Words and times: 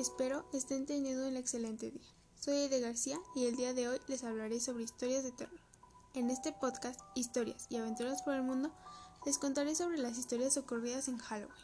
espero 0.00 0.46
estén 0.54 0.86
teniendo 0.86 1.28
un 1.28 1.36
excelente 1.36 1.90
día. 1.90 2.08
Soy 2.34 2.54
Aide 2.54 2.80
García 2.80 3.18
y 3.34 3.44
el 3.44 3.56
día 3.56 3.74
de 3.74 3.86
hoy 3.86 4.00
les 4.06 4.24
hablaré 4.24 4.58
sobre 4.58 4.84
historias 4.84 5.24
de 5.24 5.30
terror. 5.30 5.60
En 6.14 6.30
este 6.30 6.52
podcast, 6.52 6.98
Historias 7.14 7.66
y 7.68 7.76
Aventuras 7.76 8.22
por 8.22 8.32
el 8.32 8.42
Mundo, 8.42 8.70
les 9.26 9.36
contaré 9.36 9.74
sobre 9.74 9.98
las 9.98 10.16
historias 10.16 10.56
ocurridas 10.56 11.08
en 11.08 11.18
Halloween. 11.18 11.54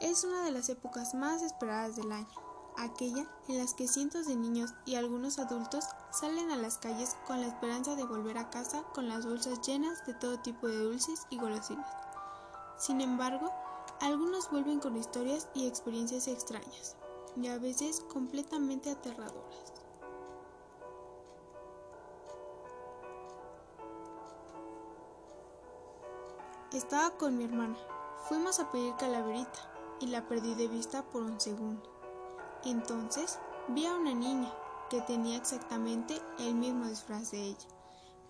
Es 0.00 0.24
una 0.24 0.42
de 0.42 0.52
las 0.52 0.70
épocas 0.70 1.12
más 1.12 1.42
esperadas 1.42 1.96
del 1.96 2.10
año, 2.10 2.32
aquella 2.78 3.26
en 3.46 3.58
las 3.58 3.74
que 3.74 3.88
cientos 3.88 4.26
de 4.26 4.34
niños 4.34 4.72
y 4.86 4.94
algunos 4.94 5.38
adultos 5.38 5.84
salen 6.12 6.50
a 6.50 6.56
las 6.56 6.78
calles 6.78 7.14
con 7.26 7.42
la 7.42 7.48
esperanza 7.48 7.94
de 7.94 8.04
volver 8.04 8.38
a 8.38 8.48
casa 8.48 8.84
con 8.94 9.10
las 9.10 9.26
bolsas 9.26 9.60
llenas 9.60 10.04
de 10.06 10.14
todo 10.14 10.40
tipo 10.40 10.66
de 10.66 10.78
dulces 10.78 11.26
y 11.28 11.36
golosinas. 11.36 11.86
Sin 12.78 13.02
embargo, 13.02 13.52
algunos 14.00 14.50
vuelven 14.50 14.80
con 14.80 14.96
historias 14.96 15.46
y 15.54 15.68
experiencias 15.68 16.26
extrañas, 16.26 16.96
y 17.36 17.48
a 17.48 17.58
veces 17.58 18.00
completamente 18.12 18.90
aterradoras. 18.90 19.72
Estaba 26.72 27.10
con 27.18 27.36
mi 27.36 27.44
hermana. 27.44 27.76
Fuimos 28.28 28.58
a 28.58 28.70
pedir 28.72 28.94
calaverita 28.96 29.70
y 30.00 30.06
la 30.06 30.26
perdí 30.26 30.54
de 30.54 30.68
vista 30.68 31.02
por 31.02 31.22
un 31.22 31.38
segundo. 31.38 31.82
Entonces 32.64 33.38
vi 33.68 33.84
a 33.86 33.94
una 33.94 34.14
niña 34.14 34.52
que 34.88 35.00
tenía 35.02 35.36
exactamente 35.36 36.20
el 36.38 36.54
mismo 36.54 36.86
disfraz 36.86 37.30
de 37.30 37.42
ella. 37.42 37.68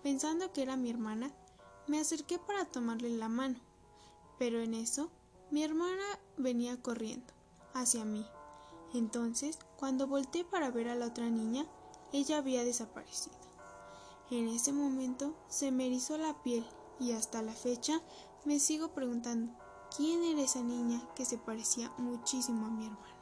Pensando 0.01 0.51
que 0.51 0.61
era 0.61 0.75
mi 0.75 0.89
hermana, 0.89 1.31
me 1.87 1.99
acerqué 1.99 2.37
para 2.37 2.65
tomarle 2.65 3.09
la 3.11 3.29
mano, 3.29 3.59
pero 4.39 4.59
en 4.59 4.73
eso 4.73 5.09
mi 5.49 5.63
hermana 5.63 6.03
venía 6.37 6.81
corriendo 6.81 7.33
hacia 7.73 8.03
mí. 8.03 8.25
Entonces, 8.93 9.57
cuando 9.77 10.07
volteé 10.07 10.45
para 10.45 10.69
ver 10.69 10.87
a 10.87 10.95
la 10.95 11.07
otra 11.07 11.29
niña, 11.29 11.65
ella 12.11 12.37
había 12.37 12.63
desaparecido. 12.63 13.35
En 14.29 14.47
ese 14.47 14.71
momento 14.71 15.33
se 15.47 15.71
me 15.71 15.87
erizó 15.87 16.17
la 16.17 16.41
piel 16.43 16.65
y 16.99 17.11
hasta 17.11 17.41
la 17.41 17.53
fecha 17.53 18.01
me 18.45 18.59
sigo 18.59 18.89
preguntando 18.89 19.53
quién 19.95 20.23
era 20.23 20.41
esa 20.41 20.61
niña 20.61 21.01
que 21.15 21.25
se 21.25 21.37
parecía 21.37 21.91
muchísimo 21.97 22.67
a 22.67 22.69
mi 22.69 22.85
hermana. 22.85 23.13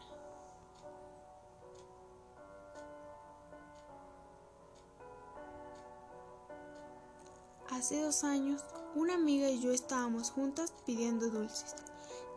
Hace 7.69 8.01
dos 8.01 8.23
años, 8.23 8.63
una 8.95 9.15
amiga 9.15 9.49
y 9.49 9.59
yo 9.61 9.71
estábamos 9.71 10.31
juntas 10.31 10.73
pidiendo 10.85 11.29
dulces. 11.29 11.73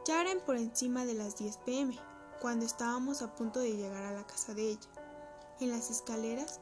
Ya 0.07 0.21
eran 0.21 0.39
por 0.41 0.57
encima 0.57 1.05
de 1.05 1.15
las 1.15 1.37
10 1.37 1.57
pm, 1.59 1.99
cuando 2.45 2.67
estábamos 2.67 3.23
a 3.23 3.35
punto 3.35 3.59
de 3.59 3.75
llegar 3.75 4.05
a 4.05 4.13
la 4.13 4.27
casa 4.27 4.53
de 4.53 4.73
ella. 4.73 4.89
En 5.61 5.71
las 5.71 5.89
escaleras 5.89 6.61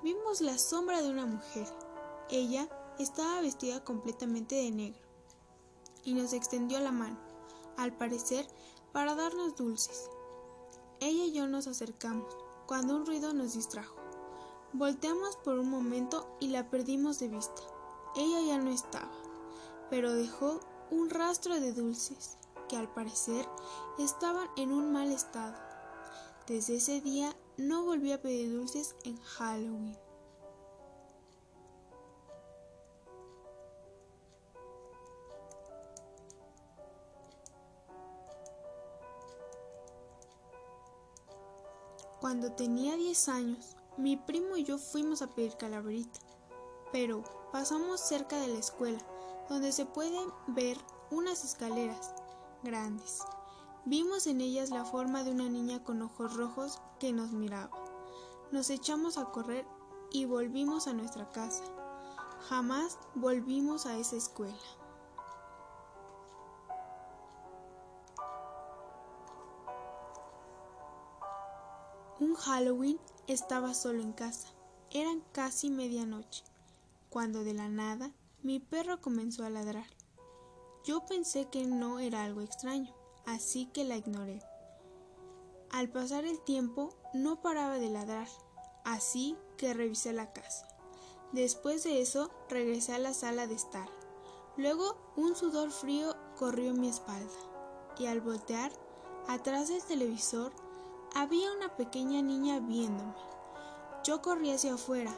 vimos 0.00 0.40
la 0.40 0.56
sombra 0.58 1.02
de 1.02 1.10
una 1.10 1.26
mujer. 1.26 1.66
Ella 2.30 2.68
estaba 3.00 3.40
vestida 3.40 3.82
completamente 3.82 4.54
de 4.54 4.70
negro 4.70 5.02
y 6.04 6.14
nos 6.14 6.34
extendió 6.34 6.78
la 6.78 6.92
mano, 6.92 7.18
al 7.76 7.92
parecer 7.96 8.46
para 8.92 9.16
darnos 9.16 9.56
dulces. 9.56 10.08
Ella 11.00 11.24
y 11.24 11.32
yo 11.32 11.48
nos 11.48 11.66
acercamos, 11.66 12.32
cuando 12.68 12.94
un 12.94 13.04
ruido 13.04 13.34
nos 13.34 13.54
distrajo. 13.54 13.96
Volteamos 14.72 15.34
por 15.38 15.58
un 15.58 15.68
momento 15.68 16.28
y 16.38 16.50
la 16.50 16.70
perdimos 16.70 17.18
de 17.18 17.26
vista. 17.26 17.60
Ella 18.14 18.40
ya 18.40 18.58
no 18.58 18.70
estaba, 18.70 19.10
pero 19.90 20.14
dejó 20.14 20.60
un 20.92 21.10
rastro 21.10 21.58
de 21.58 21.72
dulces 21.72 22.36
al 22.76 22.92
parecer 22.92 23.48
estaban 23.98 24.48
en 24.56 24.72
un 24.72 24.92
mal 24.92 25.10
estado. 25.12 25.54
Desde 26.46 26.76
ese 26.76 27.00
día 27.00 27.34
no 27.56 27.84
volví 27.84 28.12
a 28.12 28.20
pedir 28.20 28.52
dulces 28.52 28.94
en 29.04 29.16
Halloween. 29.20 29.96
Cuando 42.20 42.52
tenía 42.52 42.96
10 42.96 43.28
años, 43.28 43.76
mi 43.98 44.16
primo 44.16 44.56
y 44.56 44.64
yo 44.64 44.78
fuimos 44.78 45.20
a 45.20 45.26
pedir 45.28 45.56
calaverita, 45.56 46.20
pero 46.90 47.22
pasamos 47.52 48.00
cerca 48.00 48.40
de 48.40 48.48
la 48.48 48.58
escuela, 48.58 48.98
donde 49.48 49.72
se 49.72 49.84
pueden 49.84 50.30
ver 50.46 50.78
unas 51.10 51.44
escaleras 51.44 52.13
grandes. 52.64 53.20
Vimos 53.84 54.26
en 54.26 54.40
ellas 54.40 54.70
la 54.70 54.84
forma 54.84 55.22
de 55.22 55.30
una 55.30 55.48
niña 55.48 55.84
con 55.84 56.02
ojos 56.02 56.34
rojos 56.34 56.80
que 56.98 57.12
nos 57.12 57.32
miraba. 57.32 57.70
Nos 58.50 58.70
echamos 58.70 59.18
a 59.18 59.26
correr 59.26 59.66
y 60.10 60.24
volvimos 60.24 60.88
a 60.88 60.94
nuestra 60.94 61.30
casa. 61.30 61.62
Jamás 62.48 62.98
volvimos 63.14 63.86
a 63.86 63.96
esa 63.96 64.16
escuela. 64.16 64.56
Un 72.20 72.34
Halloween 72.34 72.98
estaba 73.26 73.74
solo 73.74 74.02
en 74.02 74.12
casa. 74.12 74.48
Eran 74.90 75.22
casi 75.32 75.68
medianoche 75.68 76.44
cuando 77.10 77.44
de 77.44 77.54
la 77.54 77.68
nada 77.68 78.10
mi 78.42 78.60
perro 78.60 79.00
comenzó 79.00 79.44
a 79.44 79.50
ladrar. 79.50 79.86
Yo 80.84 81.06
pensé 81.06 81.46
que 81.46 81.64
no 81.64 81.98
era 81.98 82.24
algo 82.24 82.42
extraño, 82.42 82.94
así 83.24 83.64
que 83.64 83.84
la 83.84 83.96
ignoré. 83.96 84.42
Al 85.70 85.88
pasar 85.88 86.26
el 86.26 86.38
tiempo 86.44 86.90
no 87.14 87.40
paraba 87.40 87.78
de 87.78 87.88
ladrar, 87.88 88.28
así 88.84 89.34
que 89.56 89.72
revisé 89.72 90.12
la 90.12 90.34
casa. 90.34 90.68
Después 91.32 91.84
de 91.84 92.02
eso 92.02 92.30
regresé 92.50 92.92
a 92.92 92.98
la 92.98 93.14
sala 93.14 93.46
de 93.46 93.54
estar. 93.54 93.88
Luego 94.58 94.98
un 95.16 95.34
sudor 95.34 95.70
frío 95.70 96.14
corrió 96.36 96.74
mi 96.74 96.90
espalda 96.90 97.32
y 97.98 98.04
al 98.04 98.20
voltear, 98.20 98.70
atrás 99.26 99.68
del 99.68 99.82
televisor, 99.82 100.52
había 101.14 101.50
una 101.52 101.74
pequeña 101.76 102.20
niña 102.20 102.60
viéndome. 102.60 103.14
Yo 104.04 104.20
corrí 104.20 104.50
hacia 104.50 104.74
afuera, 104.74 105.14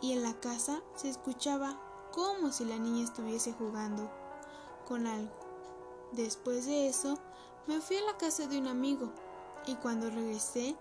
y 0.00 0.12
en 0.12 0.22
la 0.22 0.32
casa 0.40 0.80
se 0.94 1.10
escuchaba 1.10 1.78
como 2.10 2.52
si 2.52 2.64
la 2.64 2.78
niña 2.78 3.04
estuviese 3.04 3.52
jugando 3.52 4.10
algo. 4.94 5.32
Después 6.12 6.66
de 6.66 6.88
eso, 6.88 7.18
me 7.66 7.80
fui 7.80 7.96
a 7.96 8.02
la 8.02 8.16
casa 8.18 8.46
de 8.46 8.58
un 8.58 8.66
amigo 8.66 9.12
y 9.66 9.76
cuando 9.76 10.10
regresé, 10.10 10.76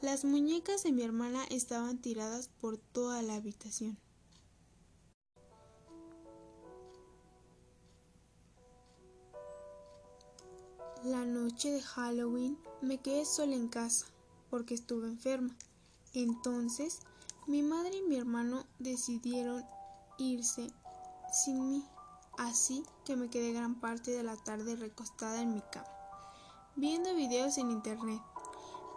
las 0.00 0.24
muñecas 0.24 0.84
de 0.84 0.92
mi 0.92 1.02
hermana 1.02 1.44
estaban 1.50 1.98
tiradas 1.98 2.48
por 2.60 2.78
toda 2.78 3.20
la 3.22 3.34
habitación. 3.34 3.98
La 11.04 11.24
noche 11.24 11.72
de 11.72 11.82
Halloween 11.82 12.58
me 12.80 12.98
quedé 12.98 13.24
sola 13.24 13.54
en 13.54 13.68
casa 13.68 14.06
porque 14.50 14.74
estuve 14.74 15.08
enferma. 15.08 15.56
Entonces 16.14 17.00
mi 17.48 17.62
madre 17.62 17.96
y 17.96 18.02
mi 18.02 18.16
hermano 18.16 18.66
decidieron 18.78 19.64
irse 20.18 20.70
sin 21.32 21.70
mí, 21.70 21.84
así 22.38 22.84
que 23.04 23.16
me 23.16 23.28
quedé 23.28 23.52
gran 23.52 23.74
parte 23.74 24.12
de 24.12 24.22
la 24.22 24.36
tarde 24.36 24.76
recostada 24.76 25.42
en 25.42 25.54
mi 25.54 25.60
cama, 25.60 25.88
viendo 26.76 27.14
videos 27.14 27.58
en 27.58 27.70
internet. 27.70 28.22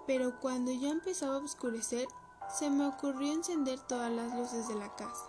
Pero 0.07 0.39
cuando 0.39 0.71
ya 0.71 0.89
empezaba 0.89 1.35
a 1.35 1.43
oscurecer, 1.43 2.07
se 2.49 2.69
me 2.69 2.87
ocurrió 2.87 3.33
encender 3.33 3.79
todas 3.79 4.11
las 4.11 4.33
luces 4.35 4.67
de 4.67 4.75
la 4.75 4.95
casa, 4.95 5.25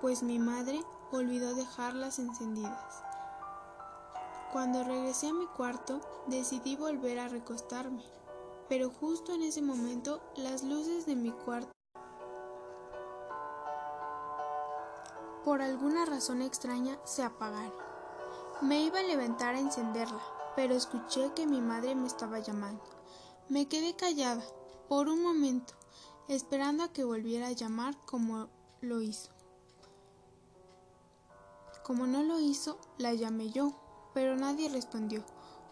pues 0.00 0.22
mi 0.22 0.38
madre 0.38 0.80
olvidó 1.10 1.54
dejarlas 1.54 2.18
encendidas. 2.18 3.02
Cuando 4.52 4.84
regresé 4.84 5.28
a 5.28 5.34
mi 5.34 5.46
cuarto, 5.46 6.00
decidí 6.26 6.76
volver 6.76 7.18
a 7.18 7.28
recostarme, 7.28 8.04
pero 8.68 8.90
justo 8.90 9.34
en 9.34 9.42
ese 9.42 9.62
momento 9.62 10.20
las 10.36 10.62
luces 10.62 11.06
de 11.06 11.16
mi 11.16 11.32
cuarto 11.32 11.73
por 15.44 15.60
alguna 15.60 16.06
razón 16.06 16.40
extraña, 16.40 16.98
se 17.04 17.22
apagaron. 17.22 17.72
Me 18.62 18.82
iba 18.82 19.00
a 19.00 19.02
levantar 19.02 19.54
a 19.54 19.60
encenderla, 19.60 20.22
pero 20.56 20.74
escuché 20.74 21.32
que 21.34 21.46
mi 21.46 21.60
madre 21.60 21.94
me 21.94 22.06
estaba 22.06 22.38
llamando. 22.38 22.82
Me 23.48 23.68
quedé 23.68 23.94
callada 23.94 24.42
por 24.88 25.08
un 25.08 25.22
momento, 25.22 25.74
esperando 26.28 26.84
a 26.84 26.92
que 26.92 27.04
volviera 27.04 27.48
a 27.48 27.52
llamar 27.52 27.94
como 28.06 28.48
lo 28.80 29.02
hizo. 29.02 29.30
Como 31.82 32.06
no 32.06 32.22
lo 32.22 32.40
hizo, 32.40 32.78
la 32.96 33.12
llamé 33.12 33.50
yo, 33.50 33.74
pero 34.14 34.36
nadie 34.36 34.70
respondió. 34.70 35.22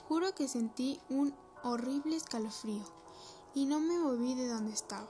Juro 0.06 0.34
que 0.34 0.48
sentí 0.48 1.00
un 1.08 1.34
horrible 1.62 2.16
escalofrío 2.16 2.82
y 3.54 3.64
no 3.64 3.80
me 3.80 3.98
moví 3.98 4.34
de 4.34 4.48
donde 4.48 4.72
estaba. 4.72 5.08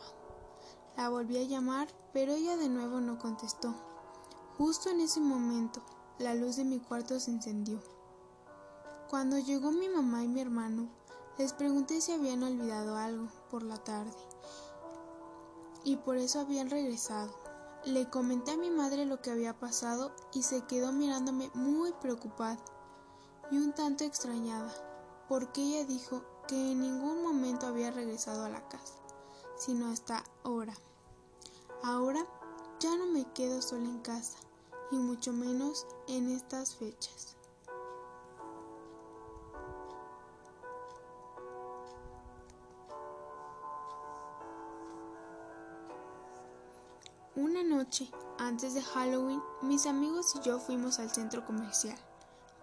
La 0.96 1.08
volví 1.08 1.38
a 1.38 1.42
llamar, 1.42 1.88
pero 2.12 2.32
ella 2.32 2.56
de 2.56 2.68
nuevo 2.68 3.00
no 3.00 3.18
contestó. 3.18 3.74
Justo 4.64 4.90
en 4.90 5.00
ese 5.00 5.18
momento, 5.18 5.82
la 6.20 6.34
luz 6.34 6.54
de 6.54 6.62
mi 6.62 6.78
cuarto 6.78 7.18
se 7.18 7.32
encendió. 7.32 7.80
Cuando 9.10 9.36
llegó 9.36 9.72
mi 9.72 9.88
mamá 9.88 10.22
y 10.22 10.28
mi 10.28 10.40
hermano, 10.40 10.88
les 11.36 11.52
pregunté 11.52 12.00
si 12.00 12.12
habían 12.12 12.44
olvidado 12.44 12.96
algo, 12.96 13.26
por 13.50 13.64
la 13.64 13.78
tarde 13.78 14.12
y 15.82 15.96
por 15.96 16.16
eso 16.16 16.38
habían 16.38 16.70
regresado. 16.70 17.34
Le 17.86 18.08
comenté 18.08 18.52
a 18.52 18.56
mi 18.56 18.70
madre 18.70 19.04
lo 19.04 19.20
que 19.20 19.32
había 19.32 19.58
pasado 19.58 20.12
y 20.32 20.44
se 20.44 20.60
quedó 20.60 20.92
mirándome 20.92 21.50
muy 21.54 21.90
preocupada 21.94 22.60
y 23.50 23.56
un 23.56 23.72
tanto 23.72 24.04
extrañada, 24.04 24.72
porque 25.28 25.60
ella 25.60 25.84
dijo 25.84 26.22
que 26.46 26.70
en 26.70 26.82
ningún 26.82 27.24
momento 27.24 27.66
había 27.66 27.90
regresado 27.90 28.44
a 28.44 28.48
la 28.48 28.68
casa, 28.68 28.94
sino 29.56 29.88
hasta 29.88 30.22
ahora. 30.44 30.74
Ahora 31.82 32.24
ya 32.78 32.96
no 32.96 33.06
me 33.06 33.24
quedo 33.32 33.60
sola 33.60 33.86
en 33.86 33.98
casa, 33.98 34.38
y 34.92 34.96
mucho 34.96 35.32
menos 35.32 35.86
en 36.06 36.30
estas 36.30 36.76
fechas. 36.76 37.36
Una 47.34 47.64
noche, 47.64 48.10
antes 48.38 48.74
de 48.74 48.82
Halloween, 48.82 49.42
mis 49.62 49.86
amigos 49.86 50.34
y 50.36 50.40
yo 50.46 50.60
fuimos 50.60 50.98
al 50.98 51.10
centro 51.10 51.44
comercial 51.46 51.98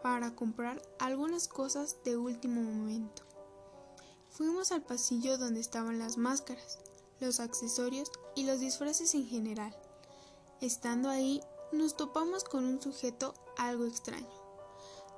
para 0.04 0.36
comprar 0.36 0.82
algunas 1.00 1.48
cosas 1.48 1.98
de 2.06 2.16
último 2.16 2.62
momento. 2.62 3.24
Fuimos 4.30 4.72
al 4.72 4.84
pasillo 4.84 5.40
donde 5.40 5.60
estaban 5.60 5.98
las 5.98 6.18
máscaras, 6.18 6.80
los 7.20 7.40
accesorios 7.40 8.12
y 8.36 8.44
los 8.44 8.60
disfraces 8.60 9.16
en 9.16 9.26
general. 9.26 9.76
Estando 10.62 11.10
ahí, 11.10 11.42
nos 11.72 11.96
topamos 11.96 12.44
con 12.44 12.66
un 12.66 12.82
sujeto 12.82 13.34
algo 13.58 13.86
extraño. 13.86 14.28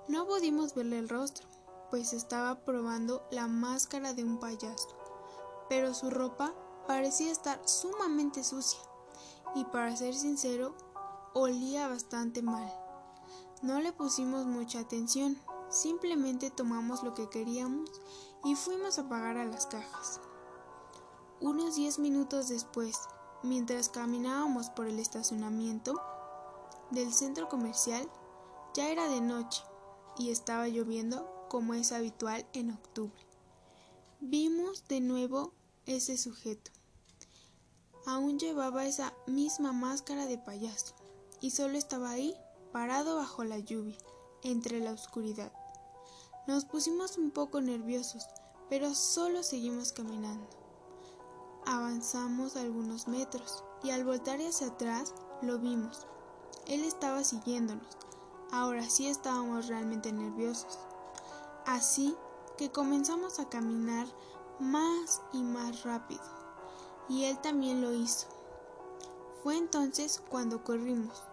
No 0.08 0.28
pudimos 0.28 0.76
verle 0.76 1.00
el 1.00 1.10
rostro, 1.10 1.48
pues 1.90 2.14
estaba 2.14 2.64
probando 2.66 3.24
la 3.32 3.48
máscara 3.48 4.14
de 4.14 4.24
un 4.24 4.40
payaso, 4.40 4.90
pero 5.70 5.94
su 5.94 6.10
ropa 6.10 6.54
parecía 6.88 7.32
estar 7.32 7.62
sumamente 7.68 8.44
sucia 8.44 8.82
y 9.56 9.66
para 9.66 9.96
ser 9.96 10.16
sincero, 10.16 10.76
olía 11.34 11.88
bastante 11.88 12.42
mal. 12.42 12.74
No 13.62 13.80
le 13.80 13.94
pusimos 13.94 14.46
mucha 14.46 14.80
atención, 14.80 15.38
simplemente 15.70 16.50
tomamos 16.50 17.04
lo 17.04 17.14
que 17.14 17.30
queríamos 17.30 17.90
y 18.44 18.56
fuimos 18.56 18.98
a 19.00 19.08
pagar 19.08 19.38
a 19.38 19.46
las 19.46 19.68
cajas. 19.68 20.20
Unos 21.40 21.76
diez 21.76 22.00
minutos 22.00 22.50
después, 22.50 22.98
mientras 23.44 23.90
caminábamos 23.90 24.70
por 24.70 24.88
el 24.88 25.00
estacionamiento 25.00 26.02
del 26.92 27.14
centro 27.14 27.50
comercial, 27.50 28.10
ya 28.74 28.90
era 28.90 29.08
de 29.08 29.22
noche 29.22 29.64
y 30.18 30.30
estaba 30.30 30.68
lloviendo 30.68 31.28
como 31.50 31.74
es 31.74 31.92
habitual 31.92 32.46
en 32.54 32.72
octubre. 32.72 33.26
Vimos 34.20 34.88
de 34.88 35.02
nuevo 35.02 35.54
ese 35.86 36.18
sujeto 36.18 36.72
aún 38.06 38.40
llevaba 38.40 38.86
esa 38.86 39.14
misma 39.28 39.72
máscara 39.74 40.26
de 40.26 40.38
payaso 40.38 40.96
y 41.40 41.52
solo 41.52 41.78
estaba 41.78 42.12
ahí, 42.12 42.36
parado 42.72 43.16
bajo 43.16 43.44
la 43.44 43.60
lluvia, 43.60 43.98
entre 44.44 44.80
la 44.80 44.92
oscuridad. 44.92 45.52
Nos 46.48 46.66
pusimos 46.66 47.18
un 47.18 47.32
poco 47.32 47.62
nerviosos, 47.62 48.28
pero 48.70 48.94
solo 48.96 49.44
seguimos 49.44 49.92
caminando. 49.92 50.48
Avanzamos 51.66 52.56
algunos 52.56 53.08
metros 53.08 53.64
y 53.84 53.92
al 53.92 54.04
voltar 54.04 54.40
hacia 54.40 54.68
atrás 54.68 55.14
lo 55.42 55.60
vimos. 55.60 56.08
Él 56.68 56.84
estaba 56.84 57.24
siguiéndonos. 57.24 57.98
Ahora 58.52 58.90
sí 58.90 59.08
estábamos 59.08 59.68
realmente 59.68 60.12
nerviosos. 60.12 60.80
Así 61.66 62.16
que 62.58 62.72
comenzamos 62.72 63.40
a 63.40 63.50
caminar 63.50 64.08
más 64.60 65.22
y 65.34 65.42
más 65.42 65.84
rápido 65.84 66.42
y 67.12 67.26
él 67.26 67.38
también 67.40 67.82
lo 67.82 67.94
hizo. 67.94 68.28
Fue 69.44 69.58
entonces 69.58 70.22
cuando 70.30 70.64
corrimos, 70.64 71.24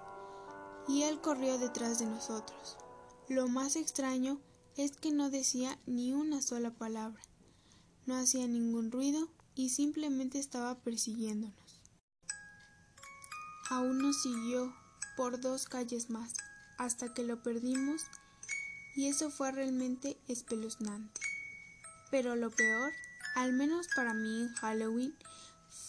y 0.89 1.03
él 1.03 1.21
corrió 1.21 1.59
detrás 1.59 2.01
de 2.01 2.07
nosotros. 2.07 2.77
Lo 3.29 3.47
más 3.49 3.77
extraño 3.77 4.41
es 4.77 4.93
que 4.93 5.13
no 5.13 5.31
decía 5.31 5.79
ni 5.87 6.13
una 6.13 6.43
sola 6.43 6.73
palabra, 6.73 7.23
no 8.07 8.17
hacía 8.17 8.49
ningún 8.49 8.91
ruido 8.91 9.29
y 9.55 9.69
simplemente 9.69 10.39
estaba 10.39 10.81
persiguiéndonos. 10.81 11.81
Aún 13.71 13.99
nos 13.99 14.23
siguió 14.23 14.75
por 15.19 15.41
dos 15.41 15.67
calles 15.67 16.11
más, 16.11 16.33
hasta 16.79 17.13
que 17.13 17.25
lo 17.25 17.43
perdimos 17.43 18.03
y 18.95 19.09
eso 19.09 19.31
fue 19.31 19.51
realmente 19.51 20.17
espeluznante. 20.29 21.21
Pero 22.09 22.37
lo 22.37 22.51
peor, 22.51 22.93
al 23.35 23.53
menos 23.53 23.89
para 23.97 24.15
mí 24.15 24.43
en 24.43 24.55
Halloween, 24.55 25.13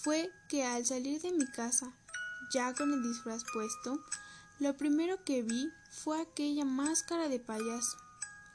fue 0.02 0.31
que 0.50 0.66
al 0.66 0.84
salir 0.84 1.22
de 1.22 1.31
mi 1.31 1.46
casa, 1.46 1.94
ya 2.52 2.74
con 2.74 2.92
el 2.92 3.04
disfraz 3.04 3.44
puesto, 3.54 4.04
lo 4.58 4.76
primero 4.76 5.24
que 5.24 5.44
vi 5.44 5.70
fue 5.92 6.20
aquella 6.20 6.66
máscara 6.66 7.30
de 7.30 7.40
payaso, 7.40 7.98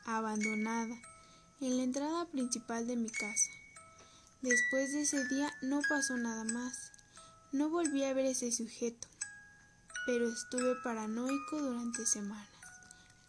abandonada, 0.07 0.97
en 1.61 1.77
la 1.77 1.85
entrada 1.85 2.27
principal 2.27 2.89
de 2.89 2.97
mi 2.97 3.11
casa. 3.11 3.51
Después 4.43 4.93
de 4.93 5.03
ese 5.03 5.25
día 5.29 5.55
no 5.63 5.83
pasó 5.89 6.17
nada 6.17 6.43
más. 6.43 6.91
No 7.53 7.71
volví 7.71 8.03
a 8.03 8.13
ver 8.13 8.27
ese 8.27 8.51
sujeto, 8.51 9.07
pero 10.07 10.29
estuve 10.29 10.75
paranoico 10.83 11.61
durante 11.61 12.07
semanas, 12.07 12.49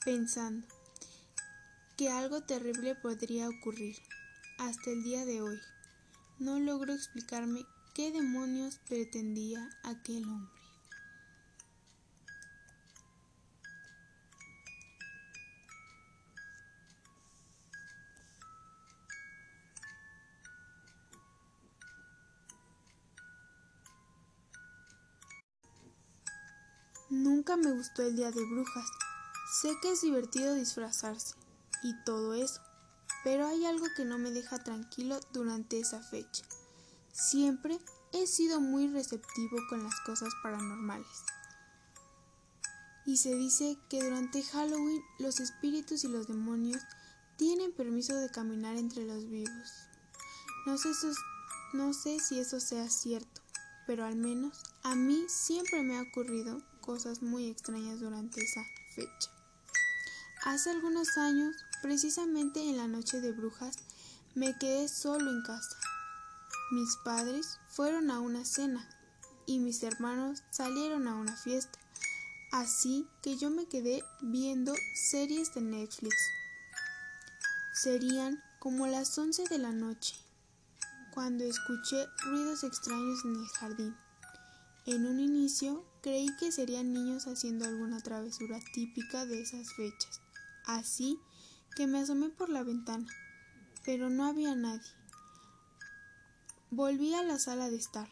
pensando 0.04 0.68
que 1.98 2.10
algo 2.10 2.42
terrible 2.42 2.96
podría 2.96 3.50
ocurrir. 3.50 3.96
Hasta 4.58 4.92
el 4.92 5.04
día 5.04 5.26
de 5.26 5.42
hoy, 5.42 5.60
no 6.40 6.60
logro 6.60 6.94
explicarme 6.94 7.66
¿Qué 7.96 8.12
demonios 8.12 8.78
pretendía 8.90 9.70
aquel 9.84 10.26
hombre? 10.26 10.65
Nunca 27.36 27.58
me 27.58 27.74
gustó 27.74 28.02
el 28.02 28.16
Día 28.16 28.32
de 28.32 28.46
Brujas. 28.46 28.90
Sé 29.60 29.78
que 29.82 29.92
es 29.92 30.00
divertido 30.00 30.54
disfrazarse 30.54 31.36
y 31.84 31.94
todo 32.06 32.34
eso, 32.34 32.62
pero 33.26 33.46
hay 33.46 33.66
algo 33.66 33.86
que 33.98 34.06
no 34.06 34.18
me 34.18 34.32
deja 34.32 34.64
tranquilo 34.64 35.20
durante 35.34 35.78
esa 35.78 36.02
fecha. 36.02 36.46
Siempre 37.12 37.78
he 38.14 38.26
sido 38.26 38.62
muy 38.62 38.88
receptivo 38.88 39.58
con 39.68 39.84
las 39.84 40.00
cosas 40.06 40.30
paranormales. 40.44 41.26
Y 43.06 43.18
se 43.18 43.36
dice 43.36 43.78
que 43.90 44.02
durante 44.02 44.42
Halloween 44.42 45.04
los 45.20 45.42
espíritus 45.42 46.06
y 46.06 46.08
los 46.08 46.28
demonios 46.28 46.82
tienen 47.36 47.74
permiso 47.74 48.16
de 48.16 48.30
caminar 48.30 48.78
entre 48.78 49.04
los 49.06 49.30
vivos. 49.30 49.74
No 50.66 50.78
sé, 50.78 50.92
no 51.74 51.94
sé 51.94 52.18
si 52.22 52.40
eso 52.40 52.62
sea 52.62 52.90
cierto, 52.90 53.42
pero 53.86 54.06
al 54.06 54.16
menos 54.16 54.64
a 54.84 54.96
mí 54.96 55.26
siempre 55.28 55.84
me 55.84 55.98
ha 55.98 56.04
ocurrido 56.04 56.64
cosas 56.86 57.22
muy 57.22 57.50
extrañas 57.50 58.00
durante 58.00 58.42
esa 58.42 58.64
fecha. 58.94 59.32
Hace 60.46 60.70
algunos 60.70 61.18
años, 61.18 61.56
precisamente 61.82 62.62
en 62.62 62.78
la 62.78 62.88
noche 62.88 63.20
de 63.22 63.32
brujas, 63.32 63.76
me 64.36 64.58
quedé 64.58 64.88
solo 64.88 65.32
en 65.32 65.42
casa 65.44 65.78
mis 66.72 66.98
padres 66.98 67.60
fueron 67.68 68.10
a 68.10 68.20
una 68.20 68.44
cena 68.44 68.90
y 69.46 69.60
mis 69.60 69.84
hermanos 69.84 70.42
salieron 70.50 71.08
a 71.08 71.14
una 71.14 71.36
fiesta, 71.36 71.78
así 72.52 73.08
que 73.22 73.38
yo 73.38 73.52
me 73.52 73.68
quedé 73.68 74.04
viendo 74.22 74.74
series 74.96 75.54
de 75.54 75.62
Netflix. 75.62 76.16
Serían 77.76 78.42
como 78.58 78.88
las 78.88 79.16
once 79.20 79.44
de 79.48 79.60
la 79.60 79.74
noche, 79.74 80.16
cuando 81.14 81.44
escuché 81.44 82.08
ruidos 82.26 82.64
extraños 82.64 83.24
en 83.26 83.36
el 83.36 83.48
jardín. 83.50 83.96
En 84.88 85.06
un 85.06 85.20
inicio 85.20 85.86
creí 86.06 86.30
que 86.38 86.52
serían 86.52 86.94
niños 86.94 87.26
haciendo 87.26 87.66
alguna 87.66 88.00
travesura 88.00 88.60
típica 88.76 89.26
de 89.26 89.42
esas 89.42 89.74
fechas, 89.74 90.22
así 90.64 91.20
que 91.76 91.88
me 91.88 91.98
asomé 91.98 92.30
por 92.30 92.50
la 92.50 92.62
ventana, 92.62 93.08
pero 93.84 94.12
no 94.12 94.26
había 94.26 94.54
nadie. 94.54 94.88
Volví 96.70 97.16
a 97.16 97.24
la 97.24 97.40
sala 97.40 97.72
de 97.72 97.78
estar, 97.78 98.08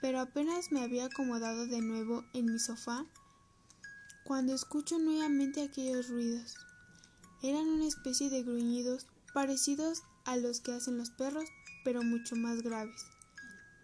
pero 0.00 0.20
apenas 0.20 0.70
me 0.70 0.84
había 0.84 1.06
acomodado 1.06 1.66
de 1.66 1.80
nuevo 1.80 2.24
en 2.32 2.46
mi 2.46 2.60
sofá 2.60 3.04
cuando 4.22 4.54
escucho 4.54 5.00
nuevamente 5.00 5.64
aquellos 5.64 6.08
ruidos. 6.08 6.54
Eran 7.42 7.66
una 7.66 7.88
especie 7.88 8.30
de 8.30 8.44
gruñidos 8.44 9.08
parecidos 9.34 10.04
a 10.26 10.36
los 10.36 10.60
que 10.60 10.74
hacen 10.74 10.96
los 10.96 11.10
perros, 11.10 11.48
pero 11.82 12.04
mucho 12.04 12.36
más 12.36 12.62
graves, 12.62 13.04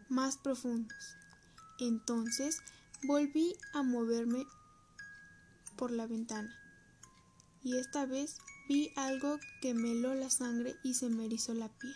más 0.09 0.37
profundos. 0.37 1.17
Entonces 1.81 2.63
volví 3.05 3.57
a 3.75 3.83
moverme 3.83 4.47
por 5.77 5.91
la 5.91 6.07
ventana 6.07 6.57
y 7.65 7.77
esta 7.77 8.07
vez 8.07 8.39
vi 8.69 8.93
algo 8.97 9.39
que 9.61 9.75
me 9.75 9.93
heló 9.93 10.15
la 10.15 10.31
sangre 10.31 10.77
y 10.83 10.95
se 10.95 11.09
me 11.09 11.27
erizó 11.27 11.55
la 11.55 11.69
piel. 11.69 11.95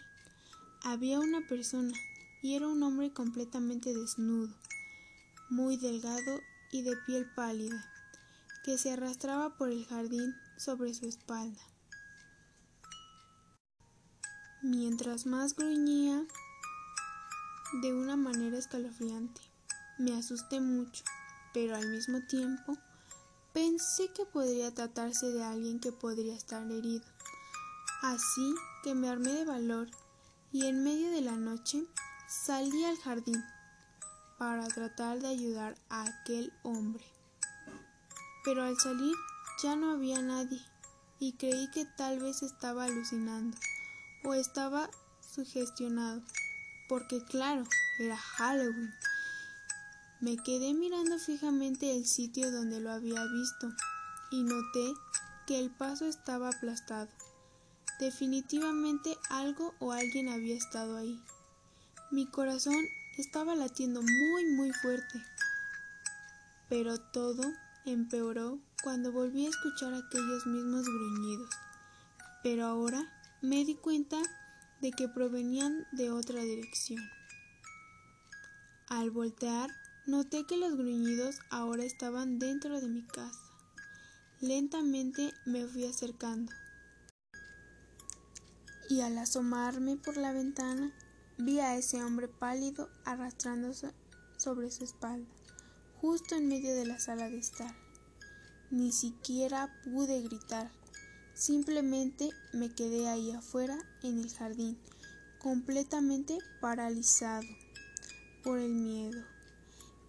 había 0.83 1.19
una 1.19 1.41
persona, 1.49 1.93
y 2.43 2.55
era 2.55 2.69
un 2.69 2.83
hombre 2.83 3.13
completamente 3.13 3.93
desnudo, 3.93 4.55
muy 5.51 5.77
delgado 5.77 6.41
y 6.71 6.83
de 6.83 6.97
piel 7.07 7.29
pálida, 7.35 7.85
que 8.65 8.79
se 8.79 8.93
arrastraba 8.93 9.57
por 9.57 9.71
el 9.71 9.85
jardín 9.87 10.35
sobre 10.57 10.95
su 10.95 11.07
espalda. 11.07 11.61
Mientras 14.63 15.27
más 15.27 15.57
gruñía 15.57 16.25
de 17.83 17.93
una 17.93 18.17
manera 18.17 18.59
escalofriante, 18.59 19.41
me 19.99 20.15
asusté 20.15 20.61
mucho, 20.61 21.05
pero 21.55 21.77
al 21.77 21.89
mismo 21.89 22.21
tiempo 22.27 22.77
pensé 23.53 24.13
que 24.13 24.27
podría 24.27 24.75
tratarse 24.75 25.27
de 25.33 25.43
alguien 25.43 25.81
que 25.81 25.93
podría 25.93 26.35
estar 26.35 26.63
herido. 26.71 27.05
Así 28.03 28.55
que 28.85 28.95
me 28.95 29.09
armé 29.09 29.33
de 29.33 29.45
valor 29.45 29.89
y 30.53 30.67
en 30.67 30.85
medio 30.85 31.11
de 31.11 31.23
la 31.23 31.37
noche 31.37 31.87
salí 32.29 32.85
al 32.85 32.99
jardín 32.99 33.43
para 34.39 34.69
tratar 34.69 35.21
de 35.21 35.29
ayudar 35.29 35.77
a 35.89 36.05
aquel 36.05 36.53
hombre. 36.63 37.05
Pero 38.45 38.63
al 38.63 38.77
salir 38.79 39.15
ya 39.63 39.77
no 39.77 39.93
había 39.93 40.21
nadie 40.21 40.61
y 41.19 41.33
creí 41.33 41.71
que 41.71 41.87
tal 41.97 42.21
vez 42.21 42.43
estaba 42.43 42.85
alucinando 42.85 43.57
o 44.25 44.35
estaba 44.35 44.91
sugestionado, 45.21 46.23
porque 46.89 47.25
claro, 47.25 47.65
era 47.99 48.17
Halloween. 48.17 48.93
Me 50.27 50.37
quedé 50.37 50.75
mirando 50.75 51.21
fijamente 51.21 51.95
el 51.95 52.05
sitio 52.05 52.51
donde 52.51 52.81
lo 52.81 52.91
había 52.91 53.25
visto 53.27 53.73
y 54.33 54.43
noté 54.43 54.93
que 55.47 55.57
el 55.61 55.71
paso 55.71 56.05
estaba 56.05 56.49
aplastado. 56.49 57.09
Definitivamente 58.01 59.17
algo 59.31 59.73
o 59.79 59.93
alguien 59.93 60.29
había 60.29 60.57
estado 60.57 60.97
ahí. 60.97 61.23
Mi 62.11 62.27
corazón 62.27 62.75
estaba 63.19 63.55
latiendo 63.55 64.03
muy 64.03 64.47
muy 64.57 64.73
fuerte. 64.73 65.23
Pero 66.69 66.99
todo 66.99 67.45
empeoró 67.85 68.59
cuando 68.83 69.13
volví 69.13 69.47
a 69.47 69.51
escuchar 69.51 69.95
aquellos 69.95 70.45
mismos 70.45 70.87
gruñidos. 70.87 71.51
Pero 72.43 72.67
ahora 72.67 73.01
me 73.43 73.65
di 73.65 73.77
cuenta 73.77 74.21
de 74.81 74.91
que 74.91 75.09
provenían 75.09 75.87
de 75.93 76.11
otra 76.11 76.43
dirección. 76.43 77.01
Al 78.89 79.13
voltear, 79.13 79.71
noté 80.07 80.47
que 80.47 80.57
los 80.57 80.77
gruñidos 80.77 81.41
ahora 81.51 81.85
estaban 81.85 82.39
dentro 82.39 82.81
de 82.81 82.89
mi 82.89 83.05
casa. 83.07 83.41
Lentamente 84.41 85.33
me 85.47 85.67
fui 85.67 85.85
acercando 85.85 86.53
y 88.89 89.01
al 89.01 89.19
asomarme 89.19 89.97
por 89.97 90.17
la 90.17 90.33
ventana 90.33 90.93
vi 91.39 91.59
a 91.59 91.77
ese 91.77 92.03
hombre 92.05 92.29
pálido 92.29 92.89
arrastrándose 93.05 93.93
sobre 94.37 94.71
su 94.71 94.85
espalda, 94.85 95.29
justo 96.01 96.37
en 96.37 96.49
medio 96.49 96.75
de 96.75 96.87
la 96.87 97.01
sala 97.01 97.29
de 97.29 97.39
estar. 97.39 97.75
Ni 98.71 98.93
siquiera 98.93 99.75
pude 99.85 100.23
gritar, 100.23 100.71
simplemente 101.35 102.31
me 102.53 102.73
quedé 102.73 103.09
ahí 103.09 103.33
afuera 103.33 103.77
en 104.03 104.21
el 104.21 104.33
jardín, 104.33 104.79
completamente 105.41 106.39
paralizado 106.61 107.47
por 108.45 108.59
el 108.59 108.73
miedo. 108.73 109.36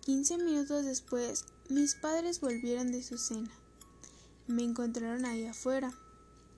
Quince 0.07 0.37
minutos 0.37 0.85
después, 0.85 1.43
mis 1.67 1.95
padres 1.95 2.39
volvieron 2.39 2.93
de 2.93 3.03
su 3.03 3.17
cena. 3.17 3.51
Me 4.47 4.63
encontraron 4.63 5.25
ahí 5.25 5.45
afuera. 5.45 5.91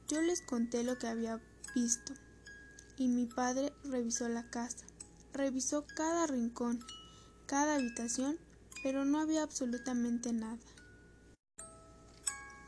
Yo 0.07 0.21
les 0.21 0.43
conté 0.43 0.83
lo 0.83 0.99
que 0.99 1.07
había 1.07 1.41
visto. 1.73 2.13
Y 2.95 3.07
mi 3.07 3.25
padre 3.25 3.73
revisó 3.83 4.29
la 4.29 4.47
casa, 4.51 4.85
revisó 5.33 5.83
cada 5.95 6.27
rincón, 6.27 6.85
cada 7.47 7.73
habitación, 7.73 8.37
pero 8.83 9.03
no 9.03 9.19
había 9.19 9.41
absolutamente 9.41 10.31
nada. 10.31 10.59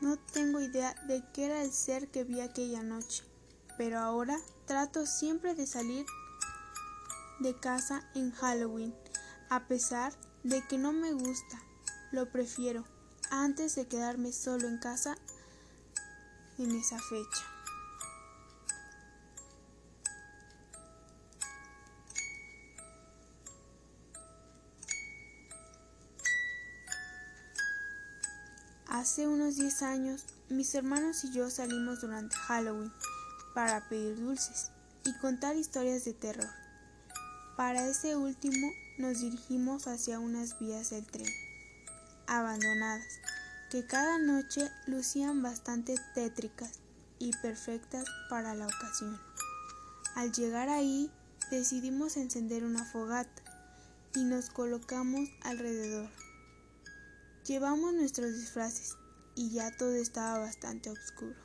No 0.00 0.18
tengo 0.32 0.58
idea 0.58 0.96
de 1.06 1.22
qué 1.32 1.44
era 1.44 1.62
el 1.62 1.70
ser 1.70 2.08
que 2.08 2.24
vi 2.24 2.40
aquella 2.40 2.82
noche, 2.82 3.22
pero 3.78 4.00
ahora 4.00 4.36
trato 4.66 5.06
siempre 5.06 5.54
de 5.54 5.68
salir 5.68 6.04
de 7.38 7.54
casa 7.54 8.02
en 8.16 8.32
Halloween, 8.32 8.92
a 9.48 9.68
pesar 9.68 10.12
de 10.12 10.31
que 10.68 10.76
no 10.76 10.92
me 10.92 11.12
gusta, 11.12 11.62
lo 12.10 12.30
prefiero 12.30 12.84
antes 13.30 13.76
de 13.76 13.86
quedarme 13.86 14.32
solo 14.32 14.66
en 14.68 14.78
casa 14.78 15.16
en 16.58 16.72
esa 16.72 16.98
fecha. 16.98 17.44
Hace 28.88 29.26
unos 29.26 29.56
10 29.56 29.82
años, 29.82 30.26
mis 30.48 30.74
hermanos 30.74 31.24
y 31.24 31.32
yo 31.32 31.50
salimos 31.50 32.02
durante 32.02 32.36
Halloween 32.36 32.92
para 33.54 33.88
pedir 33.88 34.16
dulces 34.20 34.70
y 35.04 35.12
contar 35.18 35.56
historias 35.56 36.04
de 36.04 36.12
terror. 36.12 36.61
Para 37.62 37.86
ese 37.86 38.16
último 38.16 38.72
nos 38.98 39.20
dirigimos 39.20 39.86
hacia 39.86 40.18
unas 40.18 40.58
vías 40.58 40.90
del 40.90 41.06
tren, 41.06 41.32
abandonadas, 42.26 43.06
que 43.70 43.86
cada 43.86 44.18
noche 44.18 44.68
lucían 44.88 45.42
bastante 45.42 45.94
tétricas 46.12 46.80
y 47.20 47.30
perfectas 47.40 48.04
para 48.28 48.56
la 48.56 48.66
ocasión. 48.66 49.16
Al 50.16 50.32
llegar 50.32 50.70
ahí, 50.70 51.08
decidimos 51.52 52.16
encender 52.16 52.64
una 52.64 52.84
fogata 52.84 53.42
y 54.16 54.24
nos 54.24 54.50
colocamos 54.50 55.28
alrededor. 55.42 56.10
Llevamos 57.46 57.94
nuestros 57.94 58.34
disfraces 58.34 58.96
y 59.36 59.50
ya 59.50 59.70
todo 59.76 59.94
estaba 59.94 60.40
bastante 60.40 60.90
oscuro. 60.90 61.36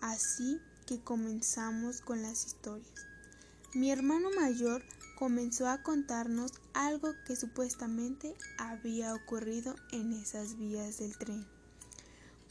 Así 0.00 0.60
que 0.84 1.00
comenzamos 1.00 2.00
con 2.00 2.22
las 2.22 2.44
historias. 2.44 3.06
Mi 3.72 3.92
hermano 3.92 4.30
mayor 4.32 4.82
comenzó 5.24 5.70
a 5.70 5.82
contarnos 5.82 6.52
algo 6.74 7.14
que 7.26 7.34
supuestamente 7.34 8.36
había 8.58 9.14
ocurrido 9.14 9.74
en 9.90 10.12
esas 10.12 10.58
vías 10.58 10.98
del 10.98 11.16
tren, 11.16 11.46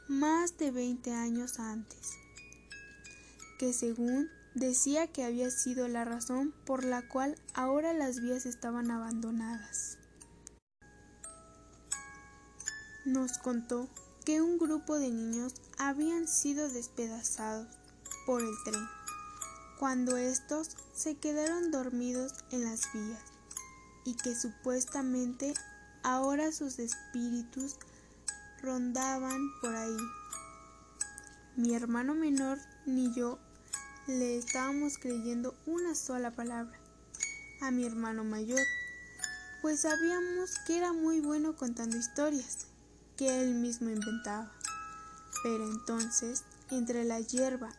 más 0.08 0.58
de 0.58 0.72
20 0.72 1.14
años 1.14 1.60
antes, 1.60 2.14
que 3.60 3.74
según 3.74 4.28
decía 4.56 5.06
que 5.06 5.24
había 5.24 5.52
sido 5.52 5.88
la 5.88 6.04
razón 6.04 6.52
por 6.66 6.84
la 6.84 7.08
cual 7.08 7.36
ahora 7.54 7.94
las 7.94 8.20
vías 8.20 8.48
estaban 8.48 8.90
abandonadas. 8.90 10.00
nos 13.06 13.38
contó 13.38 13.88
que 14.26 14.42
un 14.42 14.58
grupo 14.58 14.98
de 14.98 15.12
niños 15.12 15.54
habían 15.78 16.28
sido 16.28 16.68
despedazados 16.70 17.68
por 18.26 18.42
el 18.42 18.56
tren 18.66 18.88
cuando 19.84 20.16
estos 20.16 20.70
se 20.94 21.18
quedaron 21.18 21.70
dormidos 21.70 22.32
en 22.52 22.64
las 22.64 22.84
vías 22.94 23.20
y 24.06 24.16
que 24.16 24.34
supuestamente 24.34 25.54
ahora 26.04 26.54
sus 26.54 26.80
espíritus 26.80 27.76
rondaban 28.62 29.42
por 29.60 29.76
ahí. 29.76 29.98
Mi 31.58 31.76
hermano 31.76 32.16
menor 32.16 32.60
ni 32.86 33.14
yo 33.14 33.40
le 34.08 34.38
estábamos 34.38 34.98
creyendo 34.98 35.54
una 35.66 35.96
sola 35.96 36.32
palabra 36.32 36.80
a 37.60 37.70
mi 37.70 37.86
hermano 37.86 38.24
mayor, 38.24 38.66
pues 39.62 39.82
sabíamos 39.82 40.60
que 40.66 40.78
era 40.78 40.94
muy 40.94 41.20
bueno 41.20 41.58
contando 41.58 41.98
historias 41.98 42.68
que 43.18 43.42
él 43.42 43.56
mismo 43.56 43.90
inventaba. 43.90 44.50
Pero 45.44 45.70
entonces, 45.70 46.46
entre 46.72 47.04
la 47.04 47.20
hierba, 47.20 47.76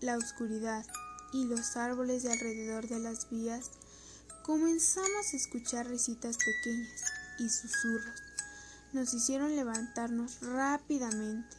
la 0.00 0.16
oscuridad 0.16 0.84
y 1.32 1.44
los 1.44 1.76
árboles 1.76 2.22
de 2.22 2.32
alrededor 2.32 2.88
de 2.88 2.98
las 2.98 3.28
vías, 3.30 3.70
comenzamos 4.42 5.32
a 5.32 5.36
escuchar 5.36 5.88
risitas 5.88 6.36
pequeñas 6.38 7.02
y 7.38 7.48
susurros. 7.48 8.22
Nos 8.92 9.14
hicieron 9.14 9.54
levantarnos 9.54 10.40
rápidamente. 10.40 11.56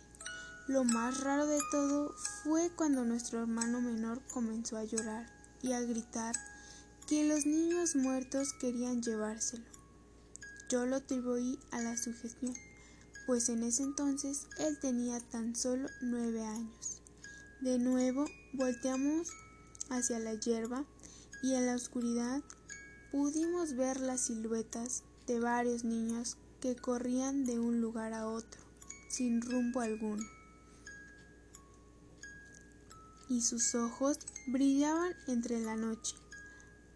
Lo 0.68 0.84
más 0.84 1.22
raro 1.22 1.48
de 1.48 1.60
todo 1.72 2.13
fue 2.44 2.70
cuando 2.75 3.04
nuestro 3.06 3.40
hermano 3.40 3.82
menor 3.82 4.22
comenzó 4.34 4.78
a 4.78 4.84
llorar 4.84 5.32
y 5.62 5.74
a 5.74 5.82
gritar 5.82 6.36
que 7.08 7.28
los 7.28 7.46
niños 7.46 7.96
muertos 7.96 8.54
querían 8.60 9.01
llevárselo. 9.01 9.66
Yo 10.70 10.86
lo 10.86 10.98
atribuí 10.98 11.60
a 11.72 11.82
la 11.82 11.98
sugestión 11.98 12.54
pues 13.25 13.50
en 13.50 13.63
ese 13.63 13.84
entonces 13.84 14.48
él 14.58 14.78
tenía 14.80 15.20
tan 15.20 15.56
solo 15.56 15.88
nueve 16.01 16.44
años. 16.44 17.01
De 17.62 17.78
nuevo 17.78 18.25
volteamos 18.54 19.30
hacia 19.92 20.20
la 20.20 20.34
hierba 20.34 20.86
y 21.44 21.54
en 21.54 21.68
la 21.68 21.76
oscuridad 21.76 22.42
pudimos 23.12 23.76
ver 23.76 24.00
las 24.00 24.22
siluetas 24.22 25.04
de 25.28 25.40
varios 25.40 25.84
niños 25.84 26.38
que 26.62 26.76
corrían 26.76 27.46
de 27.46 27.60
un 27.60 27.82
lugar 27.82 28.14
a 28.14 28.28
otro, 28.28 28.62
sin 29.10 29.42
rumbo 29.42 29.82
alguno. 29.82 30.24
Y 33.30 33.42
sus 33.42 33.76
ojos 33.76 34.20
brillaban 34.48 35.14
entre 35.28 35.60
la 35.60 35.76
noche, 35.76 36.16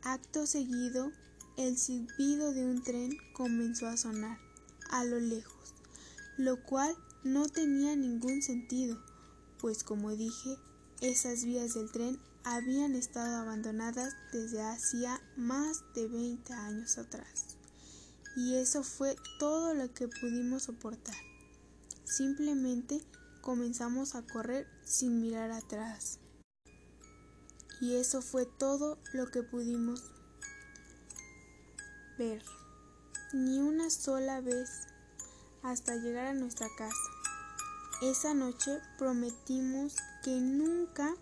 Acto 0.03 0.45
seguido, 0.45 1.11
el 1.57 1.77
silbido 1.77 2.53
de 2.53 2.65
un 2.65 2.83
tren 2.83 3.17
comenzó 3.33 3.87
a 3.87 3.97
sonar 3.97 4.37
a 4.91 5.03
lo 5.03 5.19
lejos, 5.19 5.73
lo 6.37 6.61
cual 6.63 6.95
no 7.23 7.47
tenía 7.47 7.95
ningún 7.95 8.41
sentido, 8.41 9.01
pues 9.59 9.83
como 9.83 10.11
dije, 10.11 10.57
esas 11.01 11.43
vías 11.43 11.73
del 11.73 11.91
tren 11.91 12.19
habían 12.45 12.95
estado 12.95 13.37
abandonadas 13.37 14.15
desde 14.31 14.61
hacía 14.61 15.19
más 15.35 15.83
de 15.95 16.07
20 16.07 16.53
años 16.53 16.97
atrás. 16.99 17.57
Y 18.35 18.55
eso 18.55 18.83
fue 18.83 19.15
todo 19.39 19.73
lo 19.73 19.91
que 19.93 20.07
pudimos 20.07 20.63
soportar. 20.63 21.15
Simplemente 22.03 23.01
comenzamos 23.41 24.13
a 24.13 24.21
correr 24.21 24.67
sin 24.83 25.21
mirar 25.21 25.51
atrás. 25.51 26.19
Y 27.81 27.95
eso 27.95 28.21
fue 28.21 28.45
todo 28.45 28.99
lo 29.13 29.31
que 29.31 29.41
pudimos 29.41 30.03
ver. 32.19 32.43
Ni 33.33 33.59
una 33.59 33.89
sola 33.89 34.39
vez 34.39 34.69
hasta 35.63 35.95
llegar 35.95 36.27
a 36.27 36.33
nuestra 36.35 36.67
casa. 36.77 36.95
Esa 38.03 38.35
noche 38.35 38.79
prometimos 38.99 39.95
que 40.23 40.39
nunca 40.39 41.15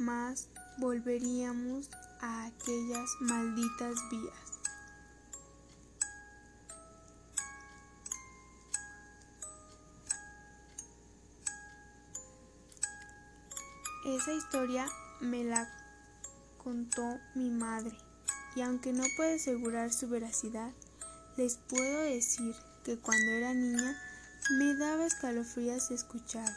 más 0.00 0.48
volveríamos 0.78 1.90
a 2.20 2.46
aquellas 2.46 3.10
malditas 3.20 3.96
vías. 4.10 4.48
Esa 14.04 14.32
historia 14.32 14.86
me 15.20 15.44
la 15.44 15.68
contó 16.56 17.18
mi 17.34 17.50
madre 17.50 17.96
y 18.56 18.62
aunque 18.62 18.92
no 18.92 19.04
puedo 19.16 19.36
asegurar 19.36 19.92
su 19.92 20.08
veracidad, 20.08 20.72
les 21.36 21.56
puedo 21.56 22.00
decir 22.02 22.54
que 22.84 22.98
cuando 22.98 23.30
era 23.32 23.54
niña 23.54 23.96
me 24.58 24.74
daba 24.76 25.06
escalofríos 25.06 25.90
escucharla. 25.90 26.56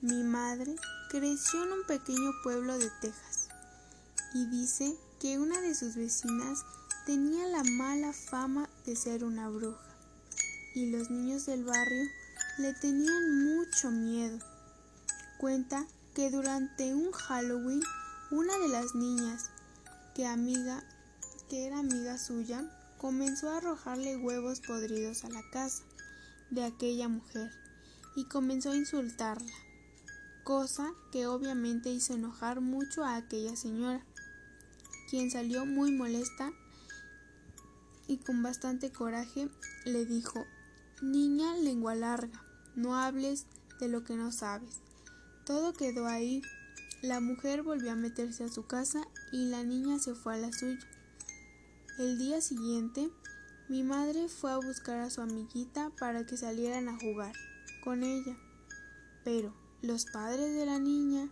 Mi 0.00 0.22
madre 0.22 0.74
creció 1.14 1.62
en 1.62 1.70
un 1.70 1.86
pequeño 1.86 2.32
pueblo 2.42 2.76
de 2.76 2.90
Texas 3.00 3.46
y 4.34 4.46
dice 4.46 4.96
que 5.20 5.38
una 5.38 5.60
de 5.60 5.72
sus 5.76 5.94
vecinas 5.94 6.64
tenía 7.06 7.46
la 7.46 7.62
mala 7.62 8.12
fama 8.12 8.68
de 8.84 8.96
ser 8.96 9.22
una 9.22 9.48
bruja 9.48 9.94
y 10.74 10.90
los 10.90 11.10
niños 11.12 11.46
del 11.46 11.62
barrio 11.62 12.02
le 12.58 12.74
tenían 12.74 13.44
mucho 13.44 13.92
miedo. 13.92 14.40
Cuenta 15.38 15.86
que 16.16 16.32
durante 16.32 16.92
un 16.92 17.12
Halloween 17.12 17.82
una 18.32 18.58
de 18.58 18.68
las 18.70 18.96
niñas 18.96 19.50
que 20.16 20.26
amiga 20.26 20.82
que 21.48 21.64
era 21.68 21.78
amiga 21.78 22.18
suya 22.18 22.68
comenzó 22.98 23.50
a 23.50 23.58
arrojarle 23.58 24.16
huevos 24.16 24.60
podridos 24.60 25.24
a 25.24 25.28
la 25.28 25.48
casa 25.52 25.84
de 26.50 26.64
aquella 26.64 27.06
mujer 27.06 27.52
y 28.16 28.24
comenzó 28.24 28.72
a 28.72 28.76
insultarla 28.76 29.63
cosa 30.44 30.92
que 31.10 31.26
obviamente 31.26 31.90
hizo 31.90 32.14
enojar 32.14 32.60
mucho 32.60 33.02
a 33.02 33.16
aquella 33.16 33.56
señora, 33.56 34.04
quien 35.08 35.30
salió 35.30 35.64
muy 35.66 35.90
molesta 35.90 36.52
y 38.06 38.18
con 38.18 38.42
bastante 38.42 38.92
coraje 38.92 39.48
le 39.86 40.04
dijo, 40.04 40.44
Niña 41.02 41.56
lengua 41.56 41.94
larga, 41.94 42.44
no 42.76 42.96
hables 42.96 43.46
de 43.80 43.88
lo 43.88 44.04
que 44.04 44.16
no 44.16 44.30
sabes. 44.32 44.80
Todo 45.44 45.72
quedó 45.72 46.06
ahí. 46.06 46.42
La 47.02 47.20
mujer 47.20 47.62
volvió 47.62 47.92
a 47.92 47.96
meterse 47.96 48.44
a 48.44 48.48
su 48.48 48.66
casa 48.66 49.02
y 49.32 49.46
la 49.46 49.64
niña 49.64 49.98
se 49.98 50.14
fue 50.14 50.34
a 50.34 50.38
la 50.38 50.52
suya. 50.52 50.78
El 51.98 52.18
día 52.18 52.40
siguiente, 52.40 53.10
mi 53.68 53.82
madre 53.82 54.28
fue 54.28 54.52
a 54.52 54.56
buscar 54.56 55.00
a 55.00 55.10
su 55.10 55.20
amiguita 55.20 55.90
para 55.98 56.24
que 56.24 56.36
salieran 56.36 56.88
a 56.88 56.98
jugar 56.98 57.34
con 57.82 58.02
ella. 58.02 58.36
Pero 59.24 59.54
los 59.84 60.06
padres 60.06 60.54
de 60.54 60.66
la 60.66 60.78
niña 60.78 61.28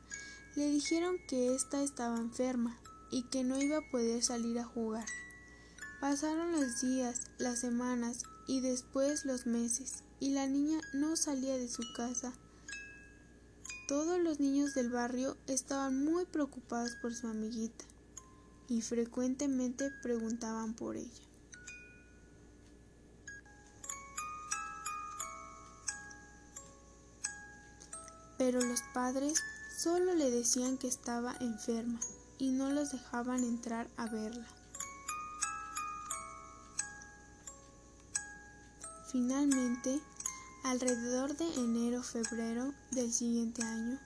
le 0.56 0.68
dijeron 0.68 1.16
que 1.26 1.54
ésta 1.54 1.82
estaba 1.82 2.18
enferma 2.18 2.78
y 3.10 3.24
que 3.24 3.44
no 3.44 3.60
iba 3.60 3.78
a 3.78 3.90
poder 3.90 4.22
salir 4.22 4.58
a 4.58 4.64
jugar. 4.64 5.06
Pasaron 6.00 6.52
los 6.52 6.80
días, 6.80 7.22
las 7.38 7.60
semanas 7.60 8.24
y 8.46 8.60
después 8.60 9.24
los 9.24 9.46
meses, 9.46 10.02
y 10.20 10.30
la 10.30 10.46
niña 10.46 10.80
no 10.94 11.16
salía 11.16 11.56
de 11.56 11.68
su 11.68 11.82
casa. 11.96 12.32
Todos 13.88 14.20
los 14.20 14.40
niños 14.40 14.74
del 14.74 14.90
barrio 14.90 15.36
estaban 15.46 16.04
muy 16.04 16.24
preocupados 16.26 16.92
por 17.00 17.14
su 17.14 17.28
amiguita 17.28 17.84
y 18.68 18.80
frecuentemente 18.80 19.90
preguntaban 20.02 20.74
por 20.74 20.96
ella. 20.96 21.31
Pero 28.44 28.60
los 28.60 28.82
padres 28.92 29.40
solo 29.78 30.14
le 30.16 30.28
decían 30.28 30.76
que 30.76 30.88
estaba 30.88 31.36
enferma 31.38 32.00
y 32.38 32.50
no 32.50 32.70
los 32.70 32.90
dejaban 32.90 33.44
entrar 33.44 33.86
a 33.96 34.06
verla. 34.06 34.44
Finalmente, 39.12 40.00
alrededor 40.64 41.36
de 41.36 41.54
enero-febrero 41.54 42.74
del 42.90 43.12
siguiente 43.12 43.62
año, 43.62 44.00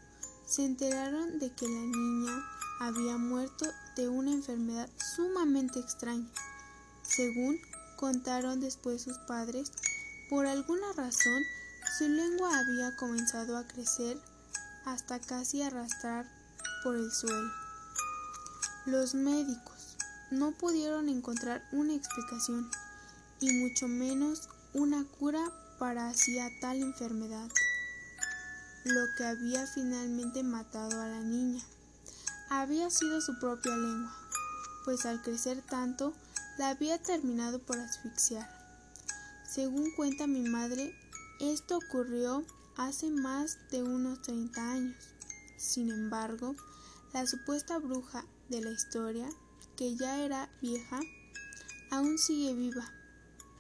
se 0.47 0.67
enteraron 0.67 1.39
de 1.39 1.55
que 1.55 1.67
la 1.67 1.81
niña 1.81 2.45
había 2.81 3.17
muerto 3.17 3.65
de 3.97 4.11
una 4.11 4.33
enfermedad 4.33 4.91
sumamente 5.17 5.81
extraña. 5.81 6.29
Según 7.03 7.59
contaron 7.97 8.61
después 8.61 9.01
sus 9.01 9.17
padres, 9.17 9.73
por 10.29 10.45
alguna 10.45 10.93
razón 10.93 11.43
su 11.97 12.07
lengua 12.09 12.59
había 12.59 12.95
comenzado 12.97 13.57
a 13.57 13.67
crecer 13.67 14.19
hasta 14.85 15.19
casi 15.19 15.63
arrastrar 15.63 16.27
por 16.85 16.95
el 16.95 17.11
suelo. 17.11 17.51
Los 18.85 19.15
médicos 19.15 19.97
no 20.31 20.53
pudieron 20.53 21.09
encontrar 21.09 21.67
una 21.73 21.95
explicación 21.95 22.71
y 23.41 23.51
mucho 23.51 23.89
menos 23.89 24.49
una 24.75 25.05
cura 25.19 25.41
para 25.79 26.09
hacía 26.09 26.51
tal 26.61 26.83
enfermedad, 26.83 27.49
lo 28.85 29.01
que 29.17 29.25
había 29.25 29.67
finalmente 29.67 30.43
matado 30.43 31.01
a 31.01 31.09
la 31.09 31.21
niña. 31.21 31.63
Había 32.51 32.91
sido 32.91 33.23
su 33.23 33.39
propia 33.39 33.75
lengua, 33.75 34.15
pues 34.85 35.07
al 35.07 35.23
crecer 35.23 35.63
tanto 35.63 36.13
la 36.59 36.69
había 36.69 36.99
terminado 36.99 37.59
por 37.59 37.79
asfixiar. 37.79 38.47
Según 39.49 39.91
cuenta 39.97 40.27
mi 40.27 40.43
madre, 40.43 40.95
esto 41.41 41.79
ocurrió 41.79 42.45
hace 42.77 43.11
más 43.11 43.59
de 43.71 43.83
unos 43.83 44.23
30 44.23 44.71
años. 44.71 44.97
Sin 45.57 45.91
embargo, 45.91 46.55
la 47.13 47.27
supuesta 47.27 47.79
bruja 47.79 48.25
de 48.49 48.61
la 48.61 48.71
historia, 48.71 49.29
que 49.77 49.97
ya 49.97 50.25
era 50.25 50.51
vieja, 50.61 51.01
aún 51.91 52.19
sigue 52.19 52.55
viva 52.55 52.93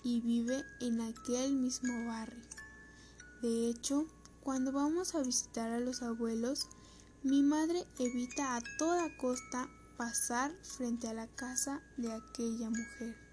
y 0.03 0.21
vive 0.21 0.65
en 0.81 1.01
aquel 1.01 1.55
mismo 1.55 2.07
barrio. 2.07 2.43
De 3.43 3.69
hecho, 3.69 4.07
cuando 4.43 4.73
vamos 4.73 5.15
a 5.15 5.23
visitar 5.23 5.73
a 5.73 5.81
los 5.81 6.03
abuelos, 6.03 6.69
mi 7.23 7.43
madre 7.43 7.87
evita 7.99 8.57
a 8.57 8.63
toda 8.79 9.17
costa 9.17 9.69
pasar 9.97 10.53
frente 10.63 11.09
a 11.09 11.15
la 11.15 11.27
casa 11.27 11.83
de 11.97 12.13
aquella 12.13 12.71
mujer. 12.71 13.26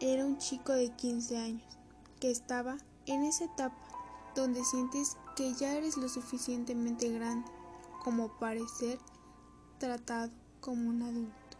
Era 0.00 0.24
un 0.24 0.38
chico 0.38 0.72
de 0.72 0.90
15 0.90 1.36
años 1.36 1.62
que 2.20 2.30
estaba 2.30 2.78
en 3.06 3.22
esa 3.24 3.44
etapa 3.44 3.76
donde 4.34 4.64
sientes 4.64 5.16
que 5.36 5.52
ya 5.54 5.74
eres 5.74 5.96
lo 5.96 6.08
suficientemente 6.08 7.10
grande 7.10 7.50
como 8.02 8.28
para 8.38 8.60
ser 8.66 8.98
tratado 9.78 10.30
como 10.60 10.88
un 10.88 11.02
adulto. 11.02 11.56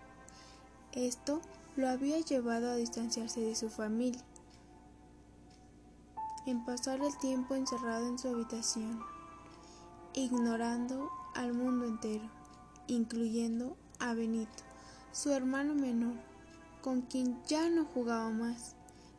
Esto 0.93 1.41
lo 1.77 1.89
había 1.89 2.19
llevado 2.21 2.71
a 2.71 2.77
distanciarse 2.77 3.41
de 3.41 3.55
su 3.55 3.69
familia, 3.69 4.25
en 6.47 6.65
pasar 6.65 7.01
el 7.03 7.17
tiempo 7.19 7.55
encerrado 7.55 8.09
en 8.09 8.19
su 8.19 8.29
habitación, 8.29 9.01
ignorando 10.15 11.11
al 11.35 11.53
mundo 11.53 11.87
entero, 11.87 12.25
incluyendo 12.87 13.77
a 13.99 14.15
Benito, 14.15 14.65
su 15.13 15.31
hermano 15.31 15.75
menor, 15.75 16.30
con 16.83 17.03
quien 17.03 17.41
ya 17.47 17.69
no 17.69 17.85
jugaba 17.85 18.31
más. 18.31 18.75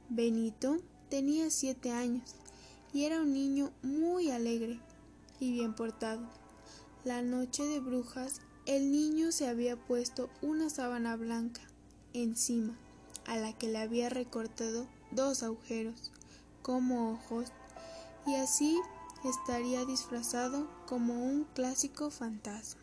Benito 0.10 0.78
tenía 1.10 1.50
siete 1.50 1.92
años 1.92 2.36
y 2.94 3.06
era 3.06 3.22
un 3.22 3.34
niño 3.34 3.72
muy 3.82 4.32
alegre 4.32 4.80
y 5.40 5.52
bien 5.52 5.74
portado. 5.74 6.22
La 7.04 7.22
noche 7.22 7.64
de 7.64 7.80
brujas, 7.80 8.42
el 8.66 8.92
niño 8.92 9.32
se 9.32 9.48
había 9.48 9.76
puesto 9.76 10.30
una 10.42 10.70
sábana 10.70 11.16
blanca 11.16 11.62
encima, 12.14 12.78
a 13.26 13.38
la 13.38 13.54
que 13.54 13.68
le 13.68 13.80
había 13.80 14.10
recortado 14.10 14.88
dos 15.12 15.44
agujeros 15.44 16.12
como 16.62 17.14
ojos, 17.14 17.48
y 18.28 18.36
así 18.36 18.80
estaría 19.24 19.86
disfrazado 19.86 20.70
como 20.88 21.26
un 21.26 21.46
clásico 21.56 22.12
fantasma. 22.12 22.82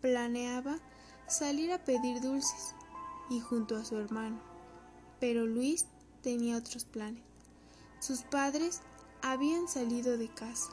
Planeaba 0.00 0.78
salir 1.28 1.72
a 1.72 1.84
pedir 1.84 2.20
dulces 2.20 2.75
y 3.28 3.40
junto 3.40 3.76
a 3.76 3.84
su 3.84 3.96
hermano, 3.96 4.38
pero 5.20 5.46
Luis 5.46 5.86
tenía 6.22 6.56
otros 6.56 6.84
planes. 6.84 7.22
Sus 8.00 8.22
padres 8.22 8.82
habían 9.22 9.68
salido 9.68 10.16
de 10.18 10.28
casa 10.28 10.70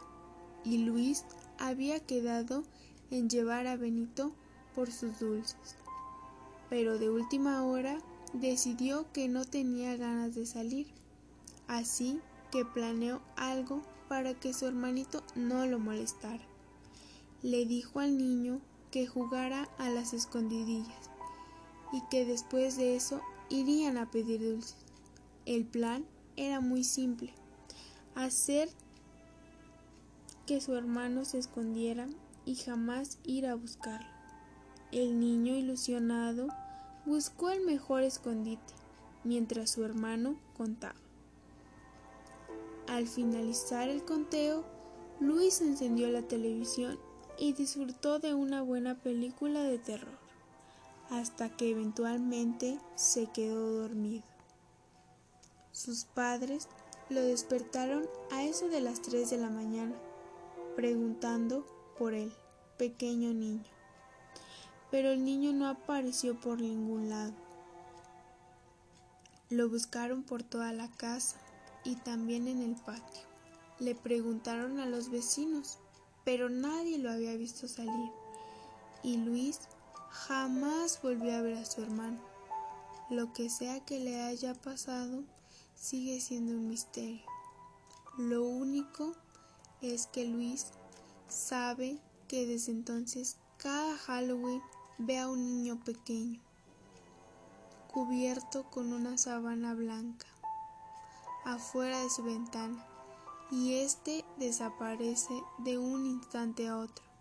y 0.64 0.80
Luis 0.80 1.26
había 1.60 2.00
quedado 2.00 2.64
en 3.12 3.30
llevar 3.30 3.68
a 3.68 3.76
Benito 3.76 4.32
por 4.76 4.92
sus 4.92 5.20
dulces. 5.20 5.76
Pero 6.70 6.98
de 6.98 7.10
última 7.10 7.64
hora 7.64 7.98
decidió 8.34 9.12
que 9.14 9.28
no 9.28 9.46
tenía 9.46 9.96
ganas 9.96 10.36
de 10.36 10.46
salir, 10.46 10.88
así 11.68 12.20
que 12.52 12.66
planeó 12.66 13.22
algo 13.36 13.82
para 14.08 14.34
que 14.34 14.54
su 14.54 14.66
hermanito 14.66 15.24
no 15.36 15.66
lo 15.66 15.80
molestara. 15.80 16.44
Le 17.42 17.66
dijo 17.66 18.00
al 18.00 18.18
niño 18.18 18.62
que 18.92 19.08
jugara 19.08 19.70
a 19.78 19.90
las 19.90 20.14
escondidillas 20.14 21.13
y 21.94 22.02
que 22.10 22.26
después 22.26 22.76
de 22.76 22.98
eso 22.98 23.22
irían 23.50 23.98
a 23.98 24.12
pedir 24.12 24.42
dulces. 24.42 24.76
El 25.46 25.66
plan 25.66 26.06
era 26.36 26.60
muy 26.60 26.84
simple, 26.84 27.34
hacer 28.16 28.70
que 30.46 30.60
su 30.60 30.76
hermano 30.76 31.24
se 31.24 31.38
escondiera 31.38 32.08
y 32.46 32.56
jamás 32.56 33.20
ir 33.24 33.46
a 33.48 33.56
buscarlo. 33.56 34.10
El 34.92 35.20
niño 35.20 35.56
ilusionado 35.56 36.48
buscó 37.06 37.50
el 37.50 37.62
mejor 37.62 38.04
escondite, 38.04 38.74
mientras 39.24 39.70
su 39.70 39.84
hermano 39.84 40.36
contaba. 40.58 41.00
Al 42.88 43.08
finalizar 43.08 43.90
el 43.90 44.04
conteo, 44.04 44.66
Luis 45.20 45.62
encendió 45.62 46.10
la 46.10 46.22
televisión 46.24 47.00
y 47.40 47.54
disfrutó 47.54 48.20
de 48.20 48.34
una 48.34 48.62
buena 48.62 48.96
película 48.96 49.64
de 49.64 49.78
terror, 49.78 50.18
hasta 51.10 51.50
que 51.50 51.70
eventualmente 51.72 52.80
se 52.96 53.28
quedó 53.28 53.82
dormido. 53.82 54.24
Sus 55.72 56.06
padres 56.06 56.68
lo 57.10 57.22
despertaron 57.22 58.08
a 58.32 58.44
eso 58.44 58.68
de 58.70 58.82
las 58.82 59.02
3 59.02 59.30
de 59.30 59.38
la 59.38 59.50
mañana, 59.50 59.96
preguntando 60.76 61.66
por 61.98 62.14
el 62.14 62.32
pequeño 62.78 63.34
niño. 63.34 63.64
Pero 64.92 65.10
el 65.10 65.24
niño 65.24 65.54
no 65.54 65.68
apareció 65.68 66.40
por 66.40 66.62
ningún 66.62 67.10
lado. 67.10 67.34
Lo 69.50 69.70
buscaron 69.70 70.24
por 70.24 70.44
toda 70.44 70.72
la 70.74 70.90
casa 70.92 71.38
y 71.84 71.96
también 71.96 72.48
en 72.48 72.62
el 72.62 72.76
patio. 72.76 73.24
Le 73.80 73.96
preguntaron 73.96 74.80
a 74.80 74.86
los 74.86 75.10
vecinos, 75.10 75.80
pero 76.24 76.50
nadie 76.50 76.98
lo 76.98 77.12
había 77.12 77.36
visto 77.36 77.68
salir. 77.68 78.12
Y 79.04 79.18
Luis 79.18 79.60
jamás 80.14 81.02
volvió 81.02 81.36
a 81.36 81.42
ver 81.42 81.58
a 81.58 81.66
su 81.66 81.82
hermano. 81.82 82.20
Lo 83.10 83.34
que 83.34 83.50
sea 83.50 83.84
que 83.84 84.00
le 84.00 84.22
haya 84.22 84.54
pasado 84.54 85.24
sigue 85.76 86.22
siendo 86.22 86.54
un 86.54 86.70
misterio. 86.70 87.26
Lo 88.18 88.44
único 88.44 89.16
es 89.82 90.08
que 90.08 90.26
Luis 90.26 90.68
sabe 91.28 92.00
que 92.28 92.46
desde 92.46 92.72
entonces 92.72 93.38
cada 93.58 93.98
Halloween 93.98 94.62
ve 95.00 95.18
a 95.18 95.30
un 95.30 95.44
niño 95.44 95.84
pequeño 95.84 96.40
cubierto 97.92 98.70
con 98.70 98.94
una 98.94 99.18
sábana 99.18 99.74
blanca 99.74 100.28
afuera 101.44 102.00
de 102.02 102.10
su 102.10 102.24
ventana 102.24 102.86
y 103.52 103.76
éste 103.76 104.24
desaparece 104.38 105.34
de 105.60 105.78
un 105.78 106.06
instante 106.06 106.68
a 106.68 106.78
otro. 106.78 107.13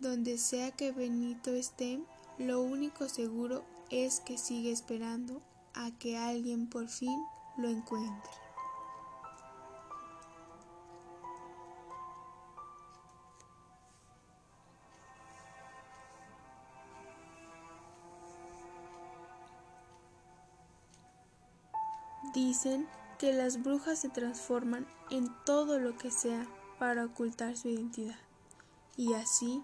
Donde 0.00 0.38
sea 0.38 0.70
que 0.70 0.92
Benito 0.92 1.50
esté, 1.50 2.00
lo 2.38 2.62
único 2.62 3.06
seguro 3.10 3.62
es 3.90 4.20
que 4.20 4.38
sigue 4.38 4.72
esperando 4.72 5.42
a 5.74 5.90
que 5.90 6.16
alguien 6.16 6.70
por 6.70 6.88
fin 6.88 7.22
lo 7.58 7.68
encuentre. 7.68 8.30
Dicen 22.32 22.88
que 23.18 23.34
las 23.34 23.62
brujas 23.62 23.98
se 23.98 24.08
transforman 24.08 24.86
en 25.10 25.28
todo 25.44 25.78
lo 25.78 25.98
que 25.98 26.10
sea 26.10 26.46
para 26.78 27.04
ocultar 27.04 27.54
su 27.58 27.68
identidad 27.68 28.16
y 28.96 29.12
así 29.14 29.62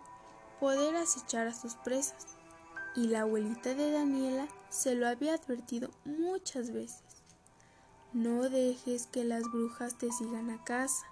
poder 0.61 0.97
acechar 0.97 1.47
a 1.47 1.55
sus 1.55 1.75
presas. 1.77 2.27
Y 2.95 3.09
la 3.09 3.23
abuelita 3.23 3.75
de 3.75 3.91
Daniela 3.91 4.49
se 4.71 4.95
lo 4.95 5.07
había 5.07 5.35
advertido 5.35 5.91
muchas 6.05 6.73
veces. 6.73 7.03
No 8.13 8.49
dejes 8.49 9.07
que 9.07 9.25
las 9.25 9.43
brujas 9.45 9.99
te 9.99 10.11
sigan 10.11 10.51
a 10.51 10.65
casa. 10.65 11.07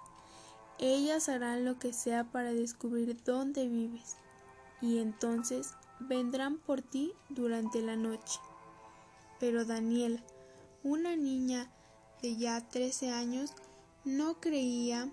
Ellas 0.79 1.29
harán 1.29 1.63
lo 1.63 1.77
que 1.77 1.93
sea 1.93 2.23
para 2.23 2.51
descubrir 2.51 3.23
dónde 3.23 3.67
vives 3.67 4.17
y 4.81 4.99
entonces 4.99 5.73
vendrán 5.99 6.57
por 6.57 6.81
ti 6.81 7.13
durante 7.29 7.81
la 7.81 7.95
noche. 7.95 8.39
Pero 9.39 9.65
Daniela, 9.65 10.21
una 10.83 11.15
niña 11.15 11.71
de 12.21 12.35
ya 12.35 12.61
13 12.67 13.11
años, 13.11 13.53
no 14.03 14.39
creía 14.39 15.09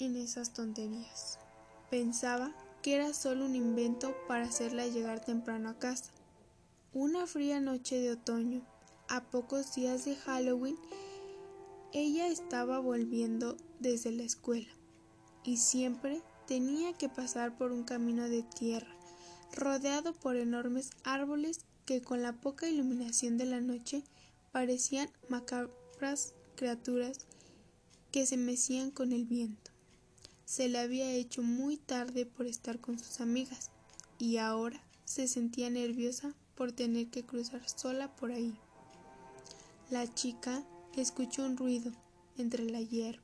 en 0.00 0.16
esas 0.16 0.52
tonterías. 0.52 1.38
Pensaba 1.90 2.54
que 2.82 2.94
era 2.94 3.12
solo 3.12 3.44
un 3.44 3.54
invento 3.54 4.14
para 4.26 4.44
hacerla 4.44 4.86
llegar 4.86 5.24
temprano 5.24 5.68
a 5.68 5.78
casa. 5.78 6.10
Una 6.92 7.26
fría 7.26 7.60
noche 7.60 7.98
de 7.98 8.12
otoño, 8.12 8.62
a 9.08 9.24
pocos 9.24 9.74
días 9.74 10.04
de 10.04 10.16
Halloween, 10.16 10.78
ella 11.92 12.28
estaba 12.28 12.78
volviendo 12.78 13.56
desde 13.80 14.12
la 14.12 14.22
escuela 14.22 14.70
y 15.42 15.56
siempre 15.56 16.22
tenía 16.46 16.92
que 16.92 17.08
pasar 17.08 17.56
por 17.56 17.72
un 17.72 17.82
camino 17.84 18.28
de 18.28 18.42
tierra 18.42 18.94
rodeado 19.52 20.12
por 20.12 20.36
enormes 20.36 20.90
árboles 21.02 21.60
que 21.84 22.02
con 22.02 22.22
la 22.22 22.32
poca 22.32 22.68
iluminación 22.68 23.36
de 23.36 23.46
la 23.46 23.60
noche 23.60 24.04
parecían 24.52 25.10
macabras 25.28 26.34
criaturas 26.56 27.26
que 28.12 28.26
se 28.26 28.36
mecían 28.36 28.90
con 28.90 29.12
el 29.12 29.24
viento. 29.24 29.69
Se 30.50 30.68
le 30.68 30.80
había 30.80 31.08
hecho 31.12 31.44
muy 31.44 31.76
tarde 31.76 32.26
por 32.26 32.44
estar 32.44 32.80
con 32.80 32.98
sus 32.98 33.20
amigas 33.20 33.70
y 34.18 34.38
ahora 34.38 34.82
se 35.04 35.28
sentía 35.28 35.70
nerviosa 35.70 36.34
por 36.56 36.72
tener 36.72 37.06
que 37.06 37.24
cruzar 37.24 37.62
sola 37.68 38.08
por 38.16 38.32
ahí. 38.32 38.58
La 39.90 40.12
chica 40.12 40.64
escuchó 40.96 41.44
un 41.44 41.56
ruido 41.56 41.92
entre 42.36 42.64
la 42.64 42.80
hierba. 42.80 43.22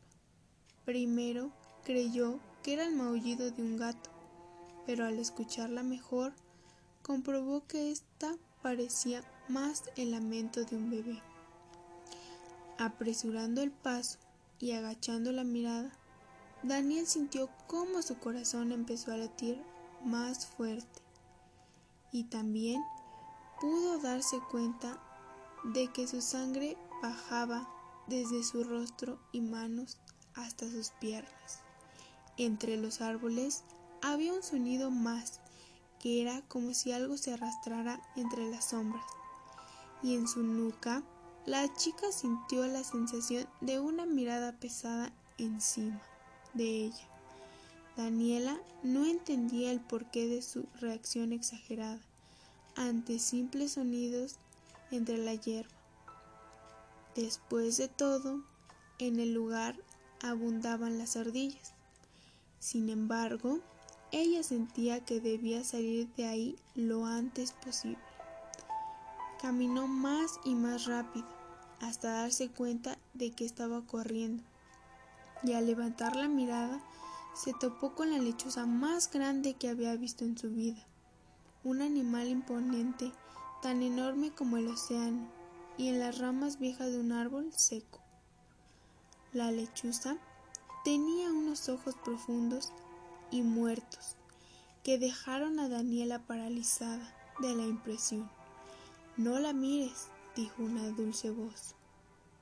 Primero 0.84 1.50
creyó 1.82 2.38
que 2.62 2.74
era 2.74 2.84
el 2.84 2.94
maullido 2.94 3.50
de 3.50 3.60
un 3.60 3.76
gato, 3.76 4.08
pero 4.86 5.04
al 5.04 5.18
escucharla 5.18 5.82
mejor 5.82 6.32
comprobó 7.02 7.66
que 7.66 7.90
ésta 7.90 8.36
parecía 8.62 9.24
más 9.48 9.82
el 9.96 10.12
lamento 10.12 10.64
de 10.64 10.76
un 10.76 10.90
bebé. 10.90 11.20
Apresurando 12.78 13.62
el 13.62 13.72
paso 13.72 14.20
y 14.60 14.70
agachando 14.70 15.32
la 15.32 15.42
mirada, 15.42 15.90
Daniel 16.62 17.06
sintió 17.06 17.50
cómo 17.66 18.02
su 18.02 18.18
corazón 18.18 18.72
empezó 18.72 19.12
a 19.12 19.16
latir 19.16 19.62
más 20.04 20.46
fuerte 20.46 21.02
y 22.12 22.24
también 22.24 22.82
pudo 23.60 23.98
darse 23.98 24.40
cuenta 24.50 25.00
de 25.64 25.88
que 25.92 26.06
su 26.06 26.20
sangre 26.22 26.76
bajaba 27.02 27.68
desde 28.06 28.42
su 28.42 28.64
rostro 28.64 29.18
y 29.32 29.40
manos 29.42 29.98
hasta 30.34 30.68
sus 30.70 30.90
piernas. 30.90 31.60
Entre 32.38 32.76
los 32.76 33.00
árboles 33.00 33.64
había 34.02 34.32
un 34.32 34.42
sonido 34.42 34.90
más 34.90 35.40
que 36.00 36.22
era 36.22 36.42
como 36.48 36.74
si 36.74 36.92
algo 36.92 37.16
se 37.16 37.32
arrastrara 37.32 38.00
entre 38.16 38.50
las 38.50 38.66
sombras, 38.66 39.04
y 40.02 40.14
en 40.14 40.28
su 40.28 40.42
nuca 40.42 41.02
la 41.44 41.72
chica 41.74 42.12
sintió 42.12 42.66
la 42.66 42.82
sensación 42.84 43.46
de 43.60 43.78
una 43.78 44.04
mirada 44.04 44.52
pesada 44.52 45.12
encima 45.38 46.00
de 46.56 46.86
ella. 46.86 47.08
Daniela 47.96 48.58
no 48.82 49.06
entendía 49.06 49.70
el 49.70 49.80
porqué 49.80 50.28
de 50.28 50.42
su 50.42 50.66
reacción 50.80 51.32
exagerada 51.32 52.00
ante 52.74 53.18
simples 53.18 53.72
sonidos 53.72 54.36
entre 54.90 55.18
la 55.18 55.34
hierba. 55.34 55.74
Después 57.14 57.78
de 57.78 57.88
todo, 57.88 58.42
en 58.98 59.18
el 59.18 59.32
lugar 59.32 59.76
abundaban 60.22 60.98
las 60.98 61.16
ardillas. 61.16 61.72
Sin 62.58 62.90
embargo, 62.90 63.60
ella 64.12 64.42
sentía 64.42 65.04
que 65.04 65.20
debía 65.20 65.64
salir 65.64 66.08
de 66.16 66.26
ahí 66.26 66.56
lo 66.74 67.06
antes 67.06 67.52
posible. 67.52 67.98
Caminó 69.40 69.86
más 69.86 70.38
y 70.44 70.54
más 70.54 70.86
rápido 70.86 71.26
hasta 71.80 72.10
darse 72.10 72.48
cuenta 72.48 72.98
de 73.14 73.30
que 73.32 73.44
estaba 73.44 73.82
corriendo 73.82 74.42
y 75.42 75.52
al 75.52 75.66
levantar 75.66 76.16
la 76.16 76.28
mirada 76.28 76.80
se 77.34 77.52
topó 77.52 77.94
con 77.94 78.10
la 78.10 78.18
lechuza 78.18 78.66
más 78.66 79.10
grande 79.10 79.54
que 79.54 79.68
había 79.68 79.94
visto 79.96 80.24
en 80.24 80.38
su 80.38 80.50
vida, 80.50 80.82
un 81.64 81.82
animal 81.82 82.28
imponente, 82.28 83.12
tan 83.60 83.82
enorme 83.82 84.30
como 84.30 84.56
el 84.56 84.68
océano, 84.68 85.28
y 85.76 85.88
en 85.88 85.98
las 85.98 86.18
ramas 86.18 86.58
viejas 86.58 86.90
de 86.92 86.98
un 86.98 87.12
árbol 87.12 87.52
seco. 87.52 88.00
La 89.32 89.50
lechuza 89.50 90.16
tenía 90.84 91.30
unos 91.30 91.68
ojos 91.68 91.94
profundos 92.04 92.72
y 93.30 93.42
muertos 93.42 94.16
que 94.82 94.98
dejaron 94.98 95.58
a 95.58 95.68
Daniela 95.68 96.20
paralizada 96.26 97.12
de 97.40 97.54
la 97.54 97.64
impresión. 97.64 98.30
No 99.16 99.38
la 99.40 99.52
mires, 99.52 100.08
dijo 100.36 100.62
una 100.62 100.88
dulce 100.90 101.30
voz. 101.30 101.74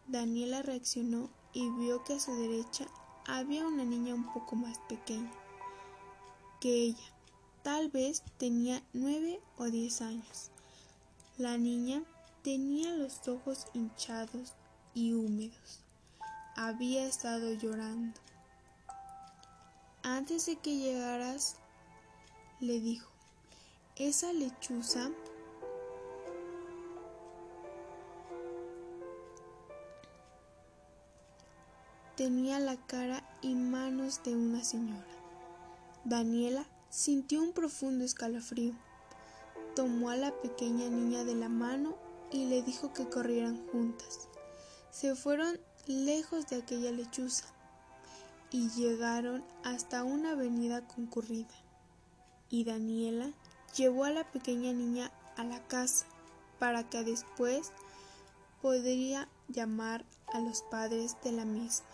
Daniela 0.06 0.62
reaccionó 0.62 1.30
y 1.54 1.70
vio 1.70 2.02
que 2.04 2.14
a 2.14 2.20
su 2.20 2.34
derecha 2.34 2.86
había 3.26 3.66
una 3.66 3.84
niña 3.84 4.14
un 4.14 4.30
poco 4.32 4.56
más 4.56 4.78
pequeña 4.88 5.32
que 6.60 6.82
ella. 6.82 7.14
Tal 7.62 7.88
vez 7.88 8.22
tenía 8.36 8.82
nueve 8.92 9.40
o 9.56 9.64
diez 9.64 10.02
años. 10.02 10.50
La 11.38 11.56
niña 11.56 12.02
tenía 12.42 12.92
los 12.92 13.26
ojos 13.28 13.66
hinchados 13.72 14.52
y 14.92 15.14
húmedos. 15.14 15.80
Había 16.56 17.06
estado 17.06 17.52
llorando. 17.54 18.20
Antes 20.02 20.46
de 20.46 20.56
que 20.56 20.76
llegaras, 20.76 21.56
le 22.60 22.80
dijo, 22.80 23.10
esa 23.96 24.32
lechuza 24.32 25.10
tenía 32.16 32.60
la 32.60 32.76
cara 32.76 33.24
y 33.42 33.54
manos 33.54 34.22
de 34.22 34.36
una 34.36 34.62
señora. 34.62 35.04
Daniela 36.04 36.66
sintió 36.90 37.42
un 37.42 37.52
profundo 37.52 38.04
escalofrío. 38.04 38.74
Tomó 39.74 40.10
a 40.10 40.16
la 40.16 40.32
pequeña 40.32 40.88
niña 40.88 41.24
de 41.24 41.34
la 41.34 41.48
mano 41.48 41.96
y 42.30 42.46
le 42.46 42.62
dijo 42.62 42.92
que 42.92 43.08
corrieran 43.08 43.66
juntas. 43.68 44.28
Se 44.90 45.16
fueron 45.16 45.58
lejos 45.86 46.46
de 46.46 46.56
aquella 46.56 46.92
lechuza 46.92 47.46
y 48.50 48.68
llegaron 48.70 49.44
hasta 49.64 50.04
una 50.04 50.32
avenida 50.32 50.86
concurrida. 50.86 51.54
Y 52.48 52.64
Daniela 52.64 53.32
llevó 53.76 54.04
a 54.04 54.10
la 54.10 54.30
pequeña 54.30 54.72
niña 54.72 55.10
a 55.36 55.42
la 55.42 55.66
casa 55.66 56.06
para 56.60 56.88
que 56.88 57.02
después 57.02 57.72
podría 58.62 59.28
llamar 59.48 60.04
a 60.32 60.38
los 60.38 60.62
padres 60.62 61.16
de 61.24 61.32
la 61.32 61.44
misma. 61.44 61.93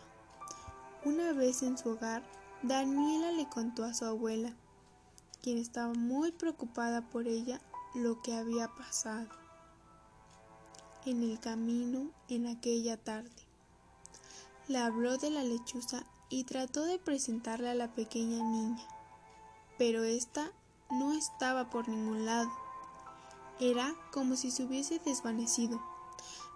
Una 1.05 1.33
vez 1.33 1.63
en 1.63 1.79
su 1.79 1.91
hogar, 1.91 2.23
Daniela 2.63 3.33
le 3.33 3.49
contó 3.49 3.85
a 3.85 3.95
su 3.95 4.05
abuela, 4.05 4.53
quien 5.43 5.57
estaba 5.57 5.95
muy 5.95 6.31
preocupada 6.31 7.01
por 7.09 7.27
ella, 7.27 7.59
lo 7.95 8.21
que 8.21 8.35
había 8.35 8.69
pasado 8.69 9.29
en 11.07 11.23
el 11.23 11.41
camino 11.41 12.11
en 12.29 12.47
aquella 12.47 12.97
tarde. 12.99 13.31
Le 14.69 14.79
habló 14.79 15.17
de 15.17 15.31
la 15.31 15.43
lechuza 15.43 16.05
y 16.29 16.45
trató 16.45 16.85
de 16.85 16.99
presentarle 16.99 17.71
a 17.71 17.75
la 17.75 17.95
pequeña 17.95 18.43
niña, 18.45 18.87
pero 19.79 20.05
ésta 20.05 20.53
no 20.91 21.13
estaba 21.13 21.71
por 21.71 21.89
ningún 21.89 22.27
lado. 22.27 22.51
Era 23.59 23.95
como 24.13 24.37
si 24.37 24.51
se 24.51 24.65
hubiese 24.65 24.99
desvanecido. 24.99 25.83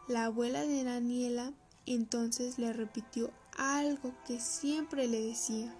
La 0.07 0.27
abuela 0.27 0.61
de 0.61 0.85
Daniela 0.85 1.53
entonces 1.87 2.59
le 2.59 2.73
repitió 2.73 3.31
algo 3.57 4.13
que 4.27 4.41
siempre 4.41 5.09
le 5.09 5.21
decía. 5.21 5.75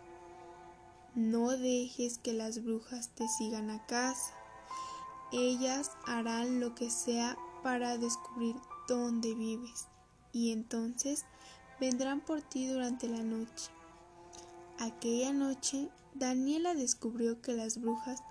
No 1.15 1.51
dejes 1.51 2.19
que 2.19 2.33
las 2.33 2.65
brujas 2.65 3.11
te 3.15 3.27
sigan 3.29 3.71
a 3.71 3.85
casa. 3.87 4.35
Ellas 5.33 5.93
harán 6.07 6.61
lo 6.61 6.75
que 6.75 6.91
sea 6.91 7.37
para 7.63 7.99
descubrir 7.99 8.57
dónde 8.89 9.35
vives 9.35 9.87
y 10.33 10.53
entonces 10.53 11.25
vendrán 11.81 12.21
por 12.21 12.43
ti 12.43 12.67
durante 12.67 13.09
la 13.09 13.23
noche. 13.23 13.71
Aquella 14.79 15.33
noche 15.33 15.89
Daniela 16.15 16.75
descubrió 16.75 17.41
que 17.41 17.53
las 17.53 17.81
brujas 17.81 18.23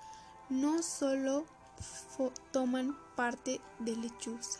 no 0.49 0.84
solo 0.84 1.45
toman 2.51 2.97
parte 3.15 3.60
de 3.79 3.95
lechuza, 3.95 4.60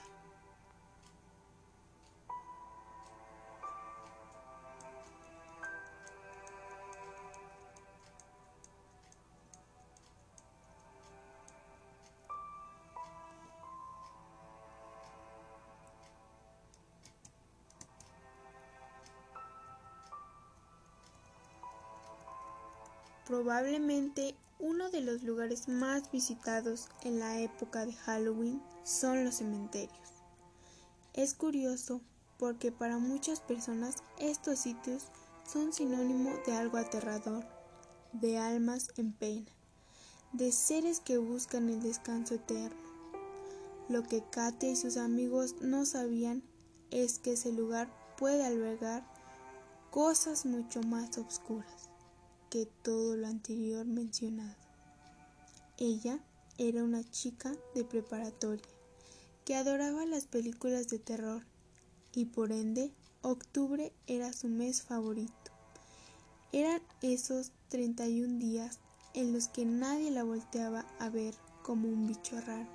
Probablemente 23.26 24.36
uno 24.60 24.90
de 24.90 25.00
los 25.00 25.24
lugares 25.24 25.70
más 25.70 26.12
visitados 26.12 26.90
en 27.04 27.20
la 27.20 27.40
época 27.40 27.86
de 27.86 27.94
Halloween 27.94 28.62
son 28.84 29.24
los 29.24 29.36
cementerios. 29.36 29.98
Es 31.14 31.34
curioso 31.34 32.02
porque 32.38 32.74
para 32.74 32.98
muchas 32.98 33.40
personas 33.40 34.04
estos 34.20 34.60
sitios 34.60 35.08
son 35.48 35.72
sinónimo 35.72 36.32
de 36.46 36.52
algo 36.52 36.78
aterrador, 36.78 37.46
de 38.12 38.38
almas 38.38 38.90
en 38.98 39.14
pena, 39.14 39.52
de 40.34 40.52
seres 40.52 41.00
que 41.00 41.18
buscan 41.18 41.70
el 41.70 41.82
descanso 41.82 42.36
eterno. 42.36 42.78
Lo 43.88 44.04
que 44.04 44.22
Katia 44.22 44.72
y 44.72 44.76
sus 44.76 44.98
amigos 44.98 45.56
no 45.62 45.86
sabían 45.86 46.44
es 46.92 47.20
que 47.20 47.34
ese 47.34 47.54
lugar 47.54 47.88
puede 48.18 48.46
albergar 48.46 49.06
cosas 49.92 50.46
mucho 50.46 50.82
más 50.84 51.18
oscuras 51.18 51.93
que 52.54 52.68
todo 52.84 53.18
lo 53.18 53.26
anterior 53.26 53.84
mencionado. 53.84 54.54
Ella 55.80 56.20
era 56.60 56.84
una 56.84 57.04
chica 57.10 57.52
de 57.74 57.84
preparatoria 57.84 58.70
que 59.44 59.56
adoraba 59.56 60.06
las 60.06 60.28
películas 60.28 60.88
de 60.88 61.00
terror 61.00 61.42
y 62.14 62.26
por 62.26 62.52
ende 62.52 62.92
octubre 63.24 63.92
era 64.06 64.32
su 64.34 64.50
mes 64.50 64.84
favorito. 64.84 65.34
Eran 66.52 66.80
esos 67.02 67.52
31 67.70 68.38
días 68.38 68.78
en 69.16 69.34
los 69.34 69.48
que 69.48 69.66
nadie 69.66 70.12
la 70.12 70.24
volteaba 70.24 70.86
a 71.00 71.10
ver 71.10 71.34
como 71.64 71.88
un 71.88 72.06
bicho 72.06 72.40
raro, 72.40 72.70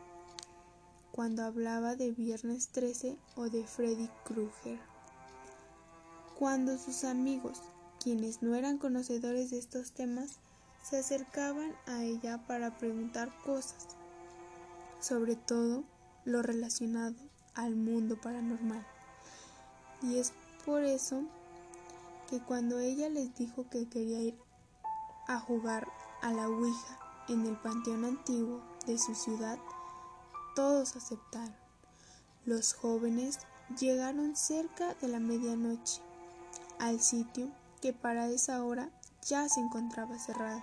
cuando 1.13 1.45
hablaba 1.45 1.95
de 1.95 2.11
Viernes 2.11 2.71
13 2.71 3.17
o 3.37 3.49
de 3.49 3.65
Freddy 3.65 4.11
Krueger. 4.25 4.81
Cuando 6.37 6.77
sus 6.79 7.05
amigos 7.05 7.61
quienes 8.09 8.41
no 8.41 8.55
eran 8.55 8.79
conocedores 8.79 9.51
de 9.51 9.59
estos 9.59 9.93
temas 9.93 10.39
se 10.83 11.01
acercaban 11.01 11.75
a 11.85 12.05
ella 12.05 12.39
para 12.47 12.79
preguntar 12.79 13.31
cosas, 13.45 13.87
sobre 14.99 15.37
todo 15.37 15.85
lo 16.25 16.41
relacionado 16.41 17.17
al 17.55 17.77
mundo 17.77 18.19
paranormal. 18.19 18.83
Y 20.01 20.17
es 20.17 20.33
por 20.65 20.85
eso 20.85 21.21
que 22.31 22.41
cuando 22.41 22.79
ella 22.79 23.11
les 23.11 23.37
dijo 23.37 23.69
que 23.69 23.91
quería 23.91 24.23
ir 24.23 24.39
a 25.27 25.39
jugar 25.39 25.87
a 26.23 26.33
la 26.33 26.49
Ouija 26.49 26.99
en 27.29 27.45
el 27.45 27.59
panteón 27.59 28.07
antiguo 28.07 28.63
de 28.87 28.97
su 28.97 29.15
ciudad, 29.15 29.59
todos 30.57 30.97
aceptaron. 30.97 31.55
Los 32.47 32.73
jóvenes 32.73 33.41
llegaron 33.79 34.35
cerca 34.35 34.95
de 34.95 35.09
la 35.09 35.21
medianoche 35.21 36.01
al 36.79 37.01
sitio 37.01 37.53
que 37.79 37.93
para 37.93 38.29
esa 38.29 38.65
hora 38.65 38.91
ya 39.27 39.49
se 39.49 39.61
encontraba 39.61 40.19
cerrado. 40.19 40.63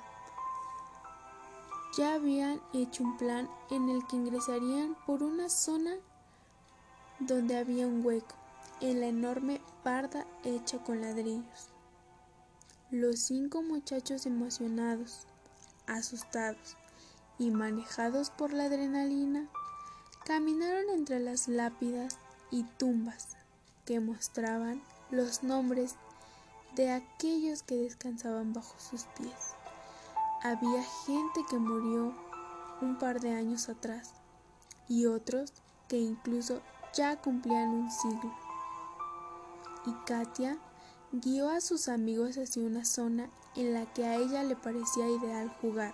Ya 1.98 2.16
habían 2.16 2.62
hecho 2.74 3.04
un 3.04 3.18
plan 3.18 3.50
en 3.70 3.90
el 3.90 4.06
que 4.08 4.18
ingresarían 4.18 4.98
por 5.06 5.24
una 5.24 5.50
zona 5.50 5.96
donde 7.20 7.58
había 7.58 7.88
un 7.88 8.06
hueco 8.06 8.36
en 8.82 9.00
la 9.00 9.08
enorme 9.08 9.62
parda 9.84 10.26
hecha 10.44 10.80
con 10.80 11.02
ladrillos. 11.02 11.70
Los 12.92 13.20
cinco 13.20 13.64
muchachos 13.64 14.26
emocionados, 14.26 15.26
asustados 15.88 16.76
y 17.40 17.52
manejados 17.52 18.30
por 18.30 18.52
la 18.52 18.66
adrenalina, 18.66 19.48
caminaron 20.26 20.90
entre 20.90 21.20
las 21.20 21.48
lápidas 21.48 22.18
y 22.52 22.64
tumbas 22.64 23.38
que 23.86 24.00
mostraban 24.00 24.82
los 25.12 25.44
nombres 25.44 25.96
de 26.76 26.92
aquellos 26.92 27.64
que 27.64 27.76
descansaban 27.76 28.54
bajo 28.54 28.76
sus 28.80 29.04
pies. 29.18 29.56
Había 30.44 30.84
gente 31.06 31.42
que 31.50 31.58
murió 31.58 32.14
un 32.82 32.98
par 32.98 33.20
de 33.20 33.32
años 33.32 33.70
atrás 33.70 34.14
y 34.88 35.06
otros 35.06 35.54
que 35.88 35.98
incluso 35.98 36.62
ya 36.94 37.22
cumplían 37.22 37.70
un 37.70 37.92
siglo. 37.92 38.34
Y 39.86 39.94
Katia 40.06 40.58
guió 41.12 41.50
a 41.50 41.62
sus 41.62 41.88
amigos 41.88 42.38
hacia 42.38 42.64
una 42.64 42.86
zona 42.86 43.30
en 43.56 43.74
la 43.74 43.86
que 43.94 44.06
a 44.06 44.16
ella 44.16 44.44
le 44.44 44.56
parecía 44.56 45.10
ideal 45.10 45.50
jugar. 45.62 45.94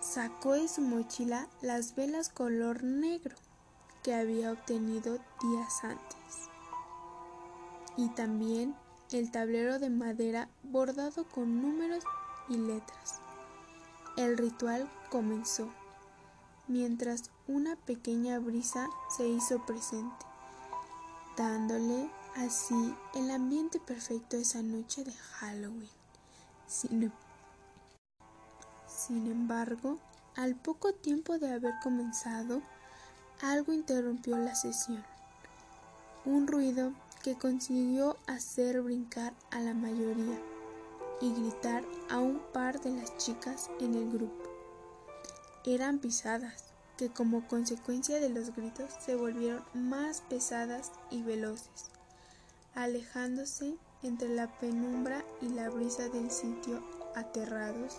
Sacó 0.00 0.52
de 0.52 0.68
su 0.68 0.80
mochila 0.80 1.48
las 1.60 1.94
velas 1.96 2.28
color 2.28 2.84
negro 2.84 3.36
que 4.02 4.14
había 4.14 4.52
obtenido 4.52 5.18
días 5.42 5.82
antes 5.82 6.18
y 7.98 8.08
también 8.10 8.76
el 9.16 9.30
tablero 9.30 9.78
de 9.78 9.88
madera 9.88 10.48
bordado 10.62 11.24
con 11.24 11.62
números 11.62 12.04
y 12.48 12.56
letras. 12.56 13.20
El 14.16 14.36
ritual 14.36 14.90
comenzó, 15.10 15.70
mientras 16.66 17.30
una 17.46 17.76
pequeña 17.76 18.38
brisa 18.38 18.88
se 19.16 19.26
hizo 19.26 19.64
presente, 19.64 20.26
dándole 21.36 22.10
así 22.36 22.94
el 23.14 23.30
ambiente 23.30 23.80
perfecto 23.80 24.36
esa 24.36 24.62
noche 24.62 25.04
de 25.04 25.12
Halloween. 25.12 25.88
Sin, 26.66 27.10
sin 28.86 29.30
embargo, 29.30 29.98
al 30.36 30.54
poco 30.54 30.92
tiempo 30.92 31.38
de 31.38 31.52
haber 31.52 31.74
comenzado, 31.82 32.60
algo 33.40 33.72
interrumpió 33.72 34.36
la 34.36 34.54
sesión. 34.54 35.02
Un 36.24 36.46
ruido 36.46 36.92
que 37.28 37.36
consiguió 37.36 38.16
hacer 38.26 38.80
brincar 38.80 39.34
a 39.50 39.60
la 39.60 39.74
mayoría 39.74 40.40
y 41.20 41.30
gritar 41.34 41.84
a 42.08 42.16
un 42.16 42.40
par 42.54 42.80
de 42.80 42.90
las 42.90 43.18
chicas 43.18 43.68
en 43.80 43.94
el 43.94 44.10
grupo. 44.10 44.44
Eran 45.66 45.98
pisadas 45.98 46.72
que 46.96 47.10
como 47.10 47.46
consecuencia 47.46 48.18
de 48.18 48.30
los 48.30 48.56
gritos 48.56 48.94
se 49.04 49.14
volvieron 49.14 49.62
más 49.74 50.22
pesadas 50.30 50.90
y 51.10 51.22
veloces, 51.22 51.90
alejándose 52.74 53.76
entre 54.02 54.30
la 54.30 54.46
penumbra 54.58 55.22
y 55.42 55.50
la 55.50 55.68
brisa 55.68 56.08
del 56.08 56.30
sitio 56.30 56.82
aterrados. 57.14 57.98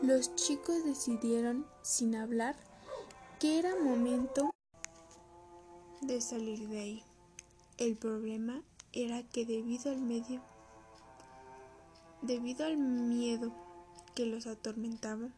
Los 0.00 0.34
chicos 0.36 0.86
decidieron, 0.86 1.66
sin 1.82 2.16
hablar, 2.16 2.56
que 3.38 3.58
era 3.58 3.76
momento 3.76 4.50
de 6.00 6.22
salir 6.22 6.66
de 6.70 6.78
ahí. 6.78 7.04
El 7.76 7.96
problema 7.96 8.62
era 8.92 9.24
que 9.24 9.44
debido 9.44 9.90
al 9.90 10.00
medio, 10.00 10.40
debido 12.22 12.64
al 12.64 12.76
miedo 12.76 13.52
que 14.14 14.26
los 14.26 14.46
atormentaba, 14.46 15.30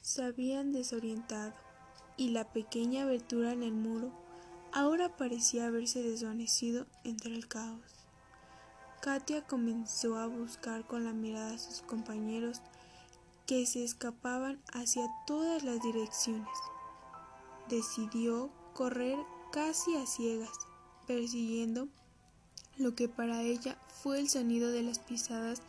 se 0.00 0.22
habían 0.22 0.70
desorientado 0.70 1.52
y 2.16 2.28
la 2.28 2.52
pequeña 2.52 3.02
abertura 3.02 3.50
en 3.50 3.64
el 3.64 3.72
muro 3.72 4.12
ahora 4.72 5.16
parecía 5.16 5.66
haberse 5.66 6.00
desvanecido 6.04 6.86
entre 7.02 7.34
el 7.34 7.48
caos. 7.48 8.06
Katia 9.00 9.44
comenzó 9.44 10.16
a 10.16 10.28
buscar 10.28 10.86
con 10.86 11.02
la 11.02 11.12
mirada 11.12 11.54
a 11.54 11.58
sus 11.58 11.82
compañeros 11.82 12.62
que 13.46 13.66
se 13.66 13.82
escapaban 13.82 14.62
hacia 14.72 15.08
todas 15.26 15.64
las 15.64 15.82
direcciones. 15.82 16.56
Decidió 17.68 18.52
correr 18.74 19.18
casi 19.50 19.96
a 19.96 20.06
ciegas 20.06 20.68
persiguiendo 21.06 21.88
lo 22.76 22.94
que 22.94 23.08
para 23.08 23.42
ella 23.42 23.78
fue 24.02 24.18
el 24.18 24.28
sonido 24.28 24.70
de 24.70 24.82
las 24.82 24.98
pisadas 24.98 25.62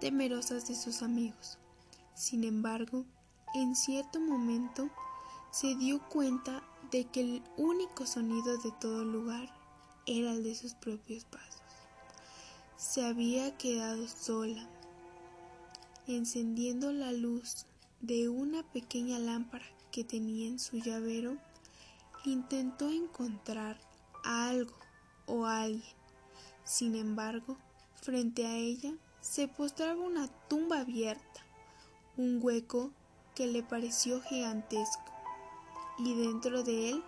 temerosas 0.00 0.68
de 0.68 0.74
sus 0.74 1.02
amigos. 1.02 1.58
Sin 2.14 2.44
embargo, 2.44 3.04
en 3.54 3.76
cierto 3.76 4.20
momento 4.20 4.90
se 5.50 5.74
dio 5.76 6.00
cuenta 6.08 6.62
de 6.90 7.04
que 7.04 7.20
el 7.20 7.42
único 7.56 8.06
sonido 8.06 8.58
de 8.58 8.72
todo 8.80 9.02
el 9.02 9.12
lugar 9.12 9.48
era 10.06 10.32
el 10.32 10.42
de 10.42 10.54
sus 10.54 10.74
propios 10.74 11.24
pasos. 11.24 11.62
Se 12.76 13.04
había 13.04 13.56
quedado 13.56 14.06
sola, 14.08 14.68
encendiendo 16.06 16.92
la 16.92 17.12
luz 17.12 17.66
de 18.00 18.28
una 18.28 18.62
pequeña 18.62 19.18
lámpara 19.18 19.66
que 19.90 20.04
tenía 20.04 20.48
en 20.48 20.58
su 20.58 20.78
llavero, 20.78 21.36
intentó 22.24 22.90
encontrar 22.90 23.78
algo 24.24 24.74
o 25.26 25.46
alguien. 25.46 25.94
Sin 26.64 26.94
embargo, 26.94 27.56
frente 28.00 28.46
a 28.46 28.54
ella 28.56 28.92
se 29.20 29.48
postraba 29.48 30.00
una 30.00 30.28
tumba 30.48 30.80
abierta, 30.80 31.44
un 32.16 32.38
hueco 32.42 32.92
que 33.34 33.46
le 33.46 33.62
pareció 33.62 34.20
gigantesco, 34.20 35.12
y 35.98 36.14
dentro 36.14 36.62
de 36.62 36.90
él 36.90 37.04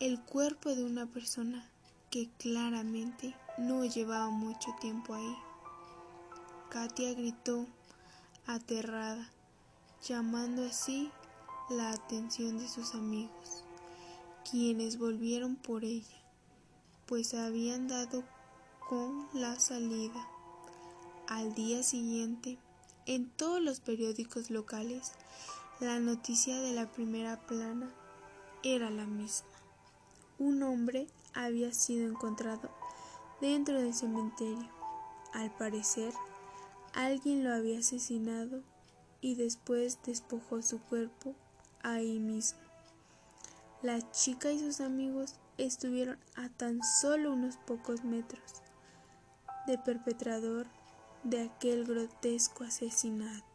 el 0.00 0.20
cuerpo 0.20 0.74
de 0.74 0.84
una 0.84 1.06
persona 1.06 1.68
que 2.10 2.28
claramente 2.38 3.36
no 3.58 3.84
llevaba 3.84 4.30
mucho 4.30 4.74
tiempo 4.80 5.14
ahí. 5.14 5.36
Katia 6.68 7.14
gritó, 7.14 7.66
aterrada, 8.46 9.30
llamando 10.06 10.64
así 10.64 11.10
la 11.70 11.90
atención 11.90 12.58
de 12.58 12.68
sus 12.68 12.94
amigos, 12.94 13.63
quienes 14.54 15.00
volvieron 15.00 15.56
por 15.56 15.82
ella 15.82 16.22
pues 17.06 17.34
habían 17.34 17.88
dado 17.88 18.22
con 18.88 19.26
la 19.32 19.58
salida. 19.58 20.28
Al 21.26 21.56
día 21.56 21.82
siguiente, 21.82 22.56
en 23.04 23.28
todos 23.30 23.60
los 23.60 23.80
periódicos 23.80 24.50
locales, 24.50 25.10
la 25.80 25.98
noticia 25.98 26.60
de 26.60 26.72
la 26.72 26.88
primera 26.88 27.44
plana 27.48 27.92
era 28.62 28.90
la 28.90 29.06
misma. 29.06 29.48
Un 30.38 30.62
hombre 30.62 31.08
había 31.34 31.72
sido 31.72 32.08
encontrado 32.08 32.70
dentro 33.40 33.82
del 33.82 33.92
cementerio. 33.92 34.70
Al 35.32 35.50
parecer, 35.56 36.14
alguien 36.92 37.42
lo 37.42 37.52
había 37.52 37.80
asesinado 37.80 38.62
y 39.20 39.34
después 39.34 39.98
despojó 40.06 40.62
su 40.62 40.80
cuerpo 40.80 41.34
ahí 41.82 42.20
mismo. 42.20 42.63
La 43.84 44.00
chica 44.12 44.50
y 44.50 44.58
sus 44.58 44.80
amigos 44.80 45.34
estuvieron 45.58 46.18
a 46.36 46.48
tan 46.48 46.82
solo 46.82 47.34
unos 47.34 47.58
pocos 47.58 48.02
metros 48.02 48.62
de 49.66 49.76
perpetrador 49.76 50.66
de 51.22 51.42
aquel 51.42 51.84
grotesco 51.84 52.64
asesinato. 52.64 53.53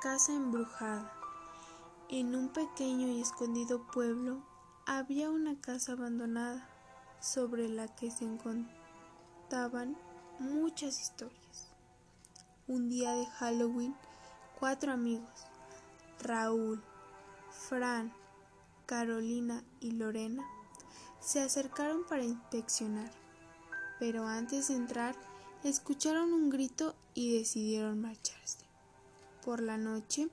Casa 0.00 0.32
embrujada. 0.32 1.12
En 2.08 2.36
un 2.36 2.48
pequeño 2.52 3.08
y 3.08 3.20
escondido 3.20 3.84
pueblo 3.88 4.42
había 4.86 5.28
una 5.28 5.60
casa 5.60 5.92
abandonada 5.92 6.68
sobre 7.20 7.68
la 7.68 7.88
que 7.88 8.10
se 8.12 8.24
contaban 8.36 9.96
muchas 10.38 11.00
historias. 11.00 11.68
Un 12.68 12.88
día 12.88 13.12
de 13.12 13.26
Halloween, 13.26 13.96
cuatro 14.60 14.92
amigos, 14.92 15.46
Raúl, 16.20 16.80
Fran, 17.50 18.12
Carolina 18.86 19.64
y 19.80 19.92
Lorena, 19.92 20.46
se 21.18 21.40
acercaron 21.40 22.04
para 22.08 22.22
inspeccionar, 22.22 23.10
pero 23.98 24.28
antes 24.28 24.68
de 24.68 24.76
entrar 24.76 25.16
escucharon 25.64 26.32
un 26.32 26.50
grito 26.50 26.94
y 27.14 27.36
decidieron 27.36 28.00
marcharse. 28.00 28.67
Por 29.44 29.60
la 29.60 29.76
noche, 29.76 30.28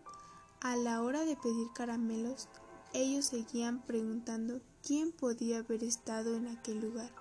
a 0.62 0.76
la 0.76 1.02
hora 1.02 1.26
de 1.26 1.36
pedir 1.36 1.68
caramelos, 1.74 2.48
ellos 2.94 3.26
seguían 3.26 3.82
preguntando 3.82 4.62
quién 4.84 5.12
podía 5.12 5.60
haber 5.60 5.84
estado 5.84 6.36
en 6.36 6.48
aquel 6.48 6.80
lugar 6.80 7.12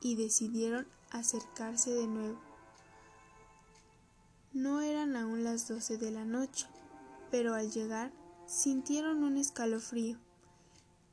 y 0.00 0.16
decidieron 0.16 0.86
acercarse 1.10 1.90
de 1.90 2.06
nuevo. 2.06 2.38
No 4.52 4.80
eran 4.80 5.16
aún 5.16 5.42
las 5.42 5.66
doce 5.66 5.98
de 5.98 6.10
la 6.10 6.24
noche, 6.24 6.66
pero 7.30 7.54
al 7.54 7.70
llegar 7.70 8.12
sintieron 8.46 9.24
un 9.24 9.36
escalofrío 9.36 10.18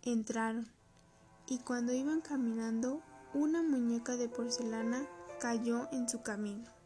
Entraron, 0.04 0.68
y 1.48 1.60
cuando 1.60 1.94
iban 1.94 2.22
caminando, 2.22 3.04
una 3.36 3.62
muñeca 3.62 4.18
de 4.18 4.28
porcelana 4.28 5.08
cayó 5.40 5.88
en 5.92 6.10
su 6.10 6.24
camino. 6.24 6.81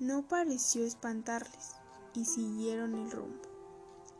No 0.00 0.28
pareció 0.28 0.84
espantarles 0.84 1.74
y 2.14 2.24
siguieron 2.24 2.94
el 2.94 3.10
rumbo. 3.10 3.42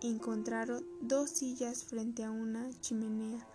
Encontraron 0.03 0.85
dos 1.01 1.31
sillas 1.31 1.85
frente 1.85 2.25
a 2.25 2.33
una 2.33 2.69
chimenea 2.81 3.47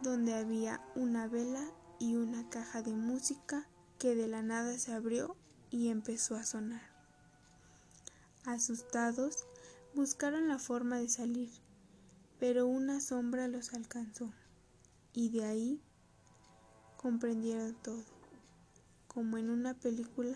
donde 0.00 0.32
había 0.32 0.80
una 0.94 1.28
vela 1.28 1.62
y 1.98 2.16
una 2.16 2.48
caja 2.48 2.80
de 2.80 2.94
música 2.94 3.68
que 3.98 4.14
de 4.14 4.28
la 4.28 4.42
nada 4.42 4.78
se 4.78 4.94
abrió 4.94 5.36
y 5.70 5.88
empezó 5.88 6.36
a 6.36 6.44
sonar. 6.44 6.82
Asustados, 8.46 9.44
buscaron 9.94 10.48
la 10.48 10.58
forma 10.58 10.96
de 10.96 11.10
salir, 11.10 11.50
pero 12.40 12.66
una 12.66 13.02
sombra 13.02 13.46
los 13.46 13.74
alcanzó 13.74 14.32
y 15.12 15.28
de 15.28 15.44
ahí 15.44 15.82
comprendieron 16.96 17.74
todo. 17.82 18.04
Como 19.06 19.36
en 19.36 19.50
una 19.50 19.74
película, 19.74 20.34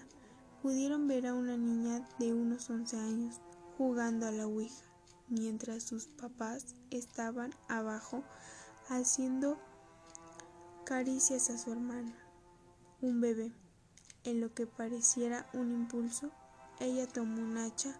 pudieron 0.63 1.07
ver 1.07 1.27
a 1.27 1.35
una 1.35 1.57
niña 1.57 2.07
de 2.19 2.33
unos 2.33 2.69
11 2.71 2.97
años 2.97 3.41
jugando 3.77 4.27
a 4.27 4.31
la 4.31 4.47
Ouija, 4.47 4.85
mientras 5.29 5.83
sus 5.83 6.07
papás 6.07 6.75
estaban 6.91 7.53
abajo 7.69 8.23
haciendo 8.89 9.59
caricias 10.85 11.51
a 11.51 11.59
su 11.59 11.73
hermana, 11.73 12.15
un 13.01 13.21
bebé. 13.21 13.53
En 14.25 14.41
lo 14.41 14.53
que 14.55 14.67
pareciera 14.67 15.49
un 15.53 15.73
impulso, 15.73 16.31
ella 16.81 17.07
tomó 17.07 17.43
un 17.43 17.59
hacha 17.59 17.97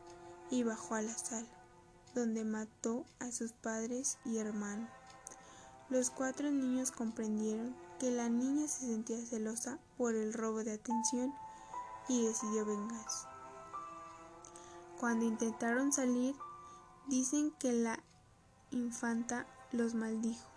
y 0.51 0.63
bajó 0.63 0.95
a 0.97 1.03
la 1.03 1.17
sala, 1.17 1.49
donde 2.15 2.45
mató 2.45 3.05
a 3.21 3.31
sus 3.31 3.53
padres 3.53 4.19
y 4.25 4.39
hermano. 4.39 4.89
Los 5.89 6.11
cuatro 6.11 6.51
niños 6.51 6.91
comprendieron 6.91 7.77
que 8.01 8.11
la 8.11 8.29
niña 8.29 8.67
se 8.67 8.87
sentía 8.87 9.25
celosa 9.25 9.79
por 9.97 10.15
el 10.15 10.33
robo 10.33 10.65
de 10.65 10.73
atención 10.73 11.33
y 12.09 12.27
decidió 12.27 12.65
vengarse. 12.65 13.27
Cuando 14.99 15.25
intentaron 15.25 15.93
salir, 15.93 16.35
dicen 17.07 17.51
que 17.59 17.73
la 17.73 17.99
infanta 18.71 19.47
los 19.73 19.95
maldijo 19.95 20.49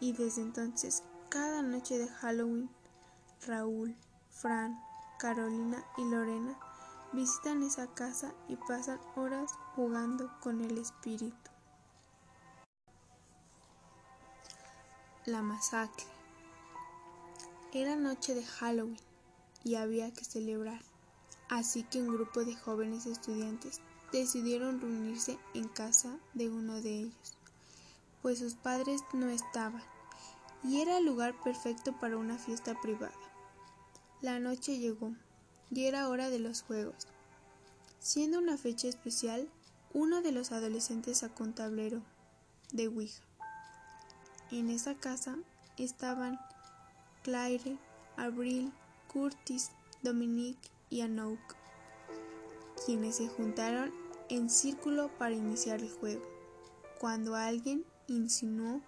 y 0.00 0.12
desde 0.12 0.42
entonces 0.42 1.02
cada 1.28 1.62
noche 1.62 1.98
de 1.98 2.08
Halloween, 2.08 2.70
Raúl, 3.46 3.96
Fran, 4.30 4.80
Carolina 5.18 5.84
y 5.96 6.04
Lorena 6.04 6.58
visitan 7.12 7.62
esa 7.62 7.86
casa 7.86 8.34
y 8.48 8.56
pasan 8.56 9.00
horas 9.16 9.52
jugando 9.74 10.30
con 10.40 10.60
el 10.60 10.78
espíritu. 10.78 11.50
La 15.26 15.42
masacre. 15.42 16.06
Era 17.72 17.96
noche 17.96 18.34
de 18.34 18.44
Halloween 18.44 19.13
y 19.64 19.76
había 19.76 20.12
que 20.12 20.24
celebrar, 20.24 20.80
así 21.48 21.82
que 21.82 22.00
un 22.00 22.14
grupo 22.14 22.44
de 22.44 22.54
jóvenes 22.54 23.06
estudiantes 23.06 23.80
decidieron 24.12 24.80
reunirse 24.80 25.38
en 25.54 25.68
casa 25.68 26.18
de 26.34 26.48
uno 26.50 26.80
de 26.80 27.00
ellos, 27.00 27.36
pues 28.22 28.38
sus 28.38 28.54
padres 28.54 29.00
no 29.12 29.28
estaban, 29.28 29.82
y 30.62 30.80
era 30.80 30.98
el 30.98 31.04
lugar 31.04 31.34
perfecto 31.42 31.98
para 31.98 32.16
una 32.16 32.38
fiesta 32.38 32.80
privada. 32.80 33.14
La 34.20 34.38
noche 34.38 34.78
llegó 34.78 35.12
y 35.70 35.84
era 35.84 36.08
hora 36.08 36.30
de 36.30 36.38
los 36.38 36.62
juegos. 36.62 37.08
Siendo 37.98 38.38
una 38.38 38.56
fecha 38.56 38.88
especial, 38.88 39.50
uno 39.92 40.22
de 40.22 40.32
los 40.32 40.52
adolescentes 40.52 41.18
sacó 41.18 41.44
un 41.44 41.54
tablero 41.54 42.02
de 42.72 42.88
Ouija 42.88 43.22
en 44.58 44.70
esa 44.70 44.94
casa 44.94 45.36
estaban 45.78 46.38
Claire, 47.22 47.76
Abril, 48.16 48.72
Curtis, 49.14 49.70
Dominique 50.02 50.70
y 50.90 51.02
Anouk, 51.02 51.38
quienes 52.84 53.14
se 53.16 53.28
juntaron 53.28 53.94
en 54.28 54.50
círculo 54.50 55.08
para 55.18 55.36
iniciar 55.36 55.80
el 55.80 55.90
juego, 55.92 56.22
cuando 56.98 57.36
alguien 57.36 57.84
insinuó 58.08 58.80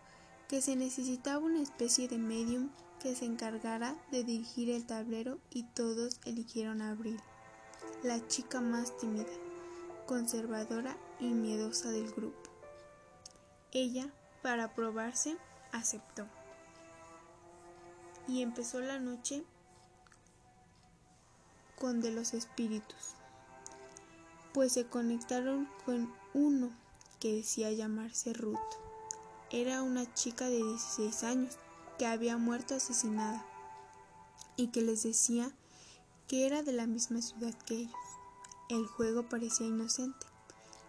que 0.48 0.60
se 0.60 0.74
necesitaba 0.74 1.38
una 1.38 1.62
especie 1.62 2.08
de 2.08 2.18
medium 2.18 2.70
que 3.00 3.14
se 3.14 3.24
encargara 3.24 3.96
de 4.10 4.24
dirigir 4.24 4.68
el 4.68 4.84
tablero 4.84 5.38
y 5.50 5.62
todos 5.62 6.18
eligieron 6.24 6.82
a 6.82 6.90
Abril, 6.90 7.20
la 8.02 8.26
chica 8.26 8.60
más 8.60 8.96
tímida, 8.96 9.30
conservadora 10.06 10.96
y 11.20 11.26
miedosa 11.26 11.90
del 11.90 12.10
grupo. 12.10 12.50
Ella, 13.70 14.10
para 14.42 14.74
probarse, 14.74 15.36
aceptó. 15.70 16.26
Y 18.26 18.42
empezó 18.42 18.80
la 18.80 18.98
noche 18.98 19.44
con 21.78 22.00
de 22.00 22.10
los 22.10 22.34
espíritus, 22.34 23.14
pues 24.52 24.72
se 24.72 24.86
conectaron 24.86 25.68
con 25.84 26.12
uno 26.34 26.70
que 27.20 27.34
decía 27.34 27.70
llamarse 27.72 28.32
Ruth. 28.32 28.58
Era 29.50 29.82
una 29.82 30.12
chica 30.14 30.46
de 30.46 30.56
16 30.56 31.22
años 31.24 31.58
que 31.98 32.06
había 32.06 32.36
muerto 32.36 32.74
asesinada 32.74 33.44
y 34.56 34.68
que 34.68 34.82
les 34.82 35.02
decía 35.02 35.50
que 36.28 36.46
era 36.46 36.62
de 36.62 36.72
la 36.72 36.86
misma 36.86 37.22
ciudad 37.22 37.54
que 37.66 37.74
ellos. 37.74 37.94
El 38.68 38.86
juego 38.86 39.28
parecía 39.28 39.66
inocente 39.66 40.26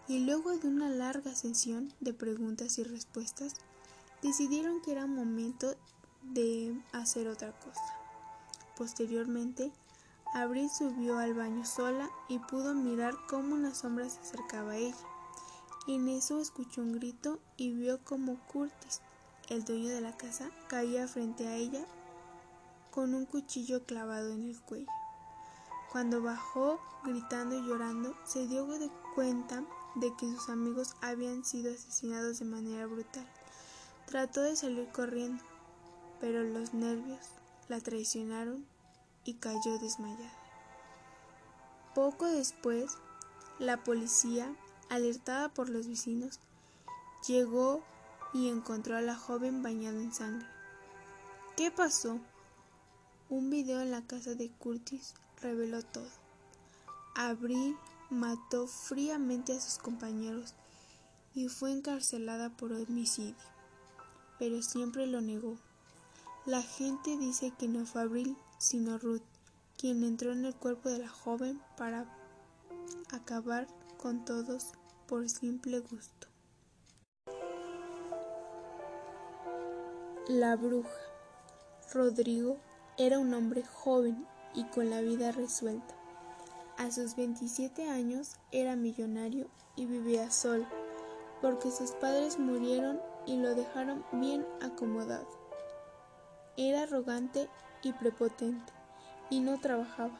y 0.08 0.20
luego 0.20 0.58
de 0.58 0.68
una 0.68 0.90
larga 0.90 1.36
sesión 1.36 1.94
de 2.00 2.14
preguntas 2.14 2.80
y 2.80 2.84
respuestas 2.84 3.56
decidieron 4.22 4.82
que 4.82 4.94
era 4.94 5.06
momento 5.06 5.76
de 6.24 6.76
hacer 6.92 7.28
otra 7.28 7.52
cosa. 7.60 7.82
Posteriormente, 8.76 9.72
Abril 10.40 10.70
subió 10.70 11.18
al 11.18 11.34
baño 11.34 11.66
sola 11.66 12.12
y 12.28 12.38
pudo 12.38 12.76
mirar 12.76 13.16
cómo 13.28 13.56
una 13.56 13.74
sombra 13.74 14.08
se 14.08 14.20
acercaba 14.20 14.74
a 14.74 14.78
ella. 14.78 14.96
En 15.88 16.08
eso 16.08 16.40
escuchó 16.40 16.82
un 16.82 16.94
grito 16.94 17.40
y 17.58 17.74
vio 17.74 18.04
como 18.04 18.38
Curtis, 18.46 19.02
el 19.50 19.64
dueño 19.66 19.90
de 19.90 20.02
la 20.02 20.16
casa, 20.16 20.52
caía 20.68 21.08
frente 21.08 21.48
a 21.48 21.56
ella 21.56 21.84
con 22.92 23.16
un 23.16 23.26
cuchillo 23.26 23.84
clavado 23.86 24.32
en 24.32 24.44
el 24.44 24.62
cuello. 24.62 24.86
Cuando 25.92 26.22
bajó 26.22 26.80
gritando 27.04 27.58
y 27.58 27.68
llorando, 27.68 28.16
se 28.24 28.46
dio 28.46 28.68
cuenta 29.16 29.64
de 29.96 30.16
que 30.18 30.28
sus 30.28 30.50
amigos 30.50 30.96
habían 31.02 31.46
sido 31.46 31.74
asesinados 31.74 32.38
de 32.38 32.46
manera 32.46 32.86
brutal. 32.86 33.26
Trató 34.06 34.44
de 34.44 34.56
salir 34.56 34.88
corriendo, 34.90 35.44
pero 36.20 36.44
los 36.44 36.76
nervios 36.76 37.26
la 37.70 37.80
traicionaron 37.80 38.77
y 39.28 39.36
cayó 39.36 39.78
desmayada. 39.78 40.34
Poco 41.94 42.26
después, 42.26 42.98
la 43.60 43.84
policía, 43.84 44.52
alertada 44.90 45.50
por 45.50 45.70
los 45.70 45.88
vecinos, 45.88 46.40
llegó 47.28 47.84
y 48.34 48.50
encontró 48.50 48.98
a 48.98 49.02
la 49.02 49.16
joven 49.16 49.62
bañada 49.62 50.02
en 50.02 50.12
sangre. 50.12 50.48
¿Qué 51.56 51.70
pasó? 51.70 52.20
Un 53.30 53.52
video 53.52 53.82
en 53.82 53.92
la 53.92 54.02
casa 54.02 54.34
de 54.34 54.50
Curtis 54.50 55.14
reveló 55.42 55.84
todo. 55.84 56.10
Abril 57.14 57.78
mató 58.10 58.66
fríamente 58.66 59.56
a 59.56 59.60
sus 59.60 59.78
compañeros 59.78 60.56
y 61.36 61.50
fue 61.50 61.72
encarcelada 61.72 62.50
por 62.50 62.72
homicidio 62.72 63.36
pero 64.40 64.62
siempre 64.62 65.08
lo 65.08 65.22
negó. 65.22 65.58
La 66.46 66.62
gente 66.62 67.18
dice 67.18 67.52
que 67.58 67.68
no 67.68 67.86
fue 67.86 68.02
Abril, 68.02 68.38
sino 68.58 68.98
Ruth, 68.98 69.22
quien 69.78 70.04
entró 70.04 70.32
en 70.32 70.46
el 70.46 70.56
cuerpo 70.56 70.90
de 70.90 71.00
la 71.00 71.10
joven 71.10 71.62
para 71.78 72.06
acabar 73.12 73.68
con 73.98 74.26
todos 74.26 74.74
por 75.08 75.30
simple 75.30 75.80
gusto. 75.80 76.28
La 80.28 80.56
bruja. 80.56 80.90
Rodrigo 81.94 82.58
era 82.98 83.18
un 83.18 83.34
hombre 83.34 83.64
joven 83.64 84.28
y 84.54 84.66
con 84.66 84.90
la 84.90 85.02
vida 85.02 85.32
resuelta. 85.32 85.96
A 86.78 86.92
sus 86.92 87.16
27 87.16 87.90
años 87.90 88.36
era 88.52 88.76
millonario 88.76 89.48
y 89.76 89.86
vivía 89.86 90.30
solo, 90.32 90.66
porque 91.42 91.72
sus 91.72 91.92
padres 91.92 92.38
murieron 92.38 93.00
y 93.26 93.38
lo 93.38 93.56
dejaron 93.56 94.04
bien 94.12 94.46
acomodado. 94.62 95.28
Era 96.58 96.84
arrogante 96.84 97.50
y 97.84 97.94
prepotente 97.94 98.74
y 99.30 99.40
no 99.40 99.60
trabajaba. 99.60 100.18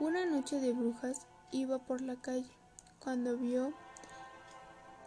Una 0.00 0.26
noche 0.26 0.60
de 0.60 0.72
brujas 0.72 1.26
iba 1.50 1.78
por 1.78 2.00
la 2.00 2.16
calle 2.16 2.50
cuando 3.00 3.36
vio 3.36 3.72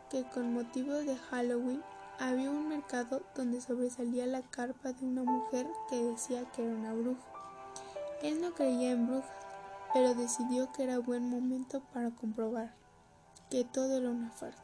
que 0.09 0.24
con 0.30 0.53
motivo 0.53 0.93
de 0.93 1.16
Halloween 1.16 1.82
había 2.20 2.51
un 2.51 2.68
mercado 2.68 3.22
donde 3.36 3.62
sobresalía 3.62 4.28
la 4.28 4.41
carpa 4.41 4.93
de 4.93 5.05
una 5.05 5.24
mujer 5.24 5.68
que 5.89 6.03
decía 6.03 6.43
que 6.51 6.66
era 6.66 6.76
una 6.76 6.93
bruja. 6.93 7.22
Él 8.22 8.41
no 8.41 8.53
creía 8.53 8.91
en 8.91 9.07
brujas, 9.07 9.32
pero 9.93 10.14
decidió 10.14 10.72
que 10.72 10.84
era 10.84 10.99
buen 10.99 11.30
momento 11.30 11.82
para 11.93 12.12
comprobar 12.12 12.76
que 13.49 13.64
todo 13.64 13.97
era 13.97 14.09
una 14.09 14.32
farsa. 14.32 14.64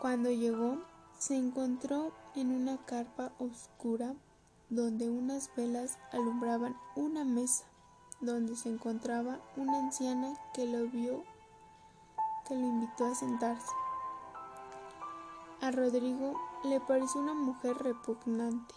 Cuando 0.00 0.30
llegó, 0.30 0.78
Se 1.18 1.34
encontró 1.34 2.12
en 2.34 2.52
una 2.52 2.76
carpa 2.84 3.32
oscura 3.38 4.14
donde 4.68 5.10
unas 5.10 5.50
velas 5.54 5.98
alumbraban 6.12 6.76
una 6.96 7.24
mesa 7.24 7.64
donde 8.20 8.56
se 8.56 8.68
encontraba 8.68 9.38
una 9.56 9.78
anciana 9.78 10.34
que 10.54 10.66
lo 10.66 10.88
vio, 10.88 11.22
que 12.46 12.54
lo 12.54 12.66
invitó 12.66 13.06
a 13.06 13.14
sentarse. 13.14 13.72
A 15.60 15.70
Rodrigo 15.70 16.34
le 16.64 16.80
pareció 16.80 17.20
una 17.20 17.34
mujer 17.34 17.76
repugnante 17.76 18.74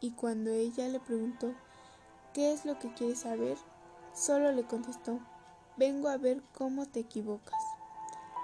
y 0.00 0.12
cuando 0.12 0.50
ella 0.50 0.88
le 0.88 1.00
preguntó 1.00 1.52
qué 2.32 2.52
es 2.52 2.64
lo 2.64 2.78
que 2.78 2.92
quiere 2.92 3.16
saber, 3.16 3.56
solo 4.12 4.52
le 4.52 4.64
contestó, 4.64 5.18
vengo 5.76 6.08
a 6.08 6.16
ver 6.16 6.42
cómo 6.56 6.86
te 6.86 7.00
equivocas. 7.00 7.58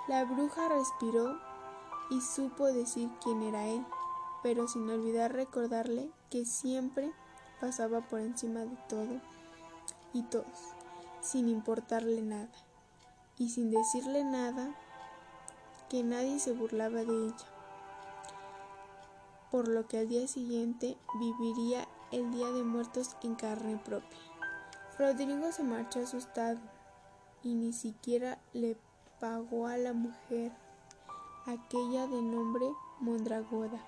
La 0.08 0.24
bruja 0.24 0.68
respiró 0.68 1.38
y 2.10 2.20
supo 2.20 2.66
decir 2.66 3.10
quién 3.22 3.42
era 3.42 3.66
él, 3.66 3.84
pero 4.42 4.68
sin 4.68 4.88
olvidar 4.88 5.32
recordarle 5.32 6.10
que 6.30 6.44
siempre 6.44 7.12
pasaba 7.60 8.00
por 8.00 8.20
encima 8.20 8.60
de 8.60 8.76
todo 8.88 9.20
y 10.12 10.22
todos, 10.22 10.74
sin 11.20 11.48
importarle 11.48 12.22
nada, 12.22 12.50
y 13.36 13.50
sin 13.50 13.70
decirle 13.70 14.24
nada, 14.24 14.74
que 15.88 16.02
nadie 16.02 16.38
se 16.38 16.52
burlaba 16.52 17.04
de 17.04 17.26
ella, 17.26 17.46
por 19.50 19.68
lo 19.68 19.86
que 19.88 19.98
al 19.98 20.08
día 20.08 20.26
siguiente 20.28 20.96
viviría 21.18 21.86
el 22.12 22.30
Día 22.32 22.50
de 22.50 22.64
Muertos 22.64 23.16
en 23.22 23.34
carne 23.34 23.80
propia. 23.84 24.18
Rodrigo 24.98 25.50
se 25.52 25.62
marchó 25.62 26.00
asustado 26.00 26.58
y 27.42 27.54
ni 27.54 27.72
siquiera 27.72 28.38
le 28.52 28.76
pagó 29.18 29.66
a 29.66 29.76
la 29.76 29.92
mujer, 29.92 30.52
aquella 31.46 32.06
de 32.06 32.20
nombre 32.20 32.66
Mondragoda. 33.00 33.80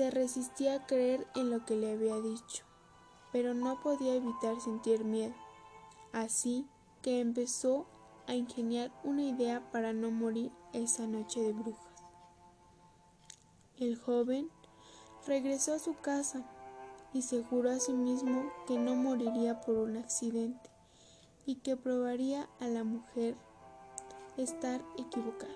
Se 0.00 0.10
resistía 0.10 0.76
a 0.76 0.86
creer 0.86 1.26
en 1.34 1.50
lo 1.50 1.66
que 1.66 1.76
le 1.76 1.92
había 1.92 2.18
dicho 2.22 2.64
pero 3.32 3.52
no 3.52 3.82
podía 3.82 4.14
evitar 4.14 4.58
sentir 4.58 5.04
miedo. 5.04 5.34
Así 6.10 6.66
que 7.02 7.20
empezó 7.20 7.84
a 8.26 8.34
ingeniar 8.34 8.90
una 9.04 9.24
idea 9.24 9.70
para 9.70 9.92
no 9.92 10.10
morir 10.10 10.52
esa 10.72 11.06
noche 11.06 11.42
de 11.42 11.52
brujas. 11.52 11.84
El 13.78 13.98
joven 13.98 14.48
regresó 15.26 15.74
a 15.74 15.78
su 15.78 15.94
casa 15.94 16.46
y 17.12 17.20
se 17.20 17.44
juró 17.44 17.70
a 17.70 17.78
sí 17.78 17.92
mismo 17.92 18.50
que 18.66 18.78
no 18.78 18.94
moriría 18.94 19.60
por 19.60 19.76
un 19.76 19.98
accidente 19.98 20.70
y 21.44 21.56
que 21.56 21.76
probaría 21.76 22.48
a 22.58 22.68
la 22.68 22.84
mujer 22.84 23.36
estar 24.38 24.82
equivocada. 24.96 25.52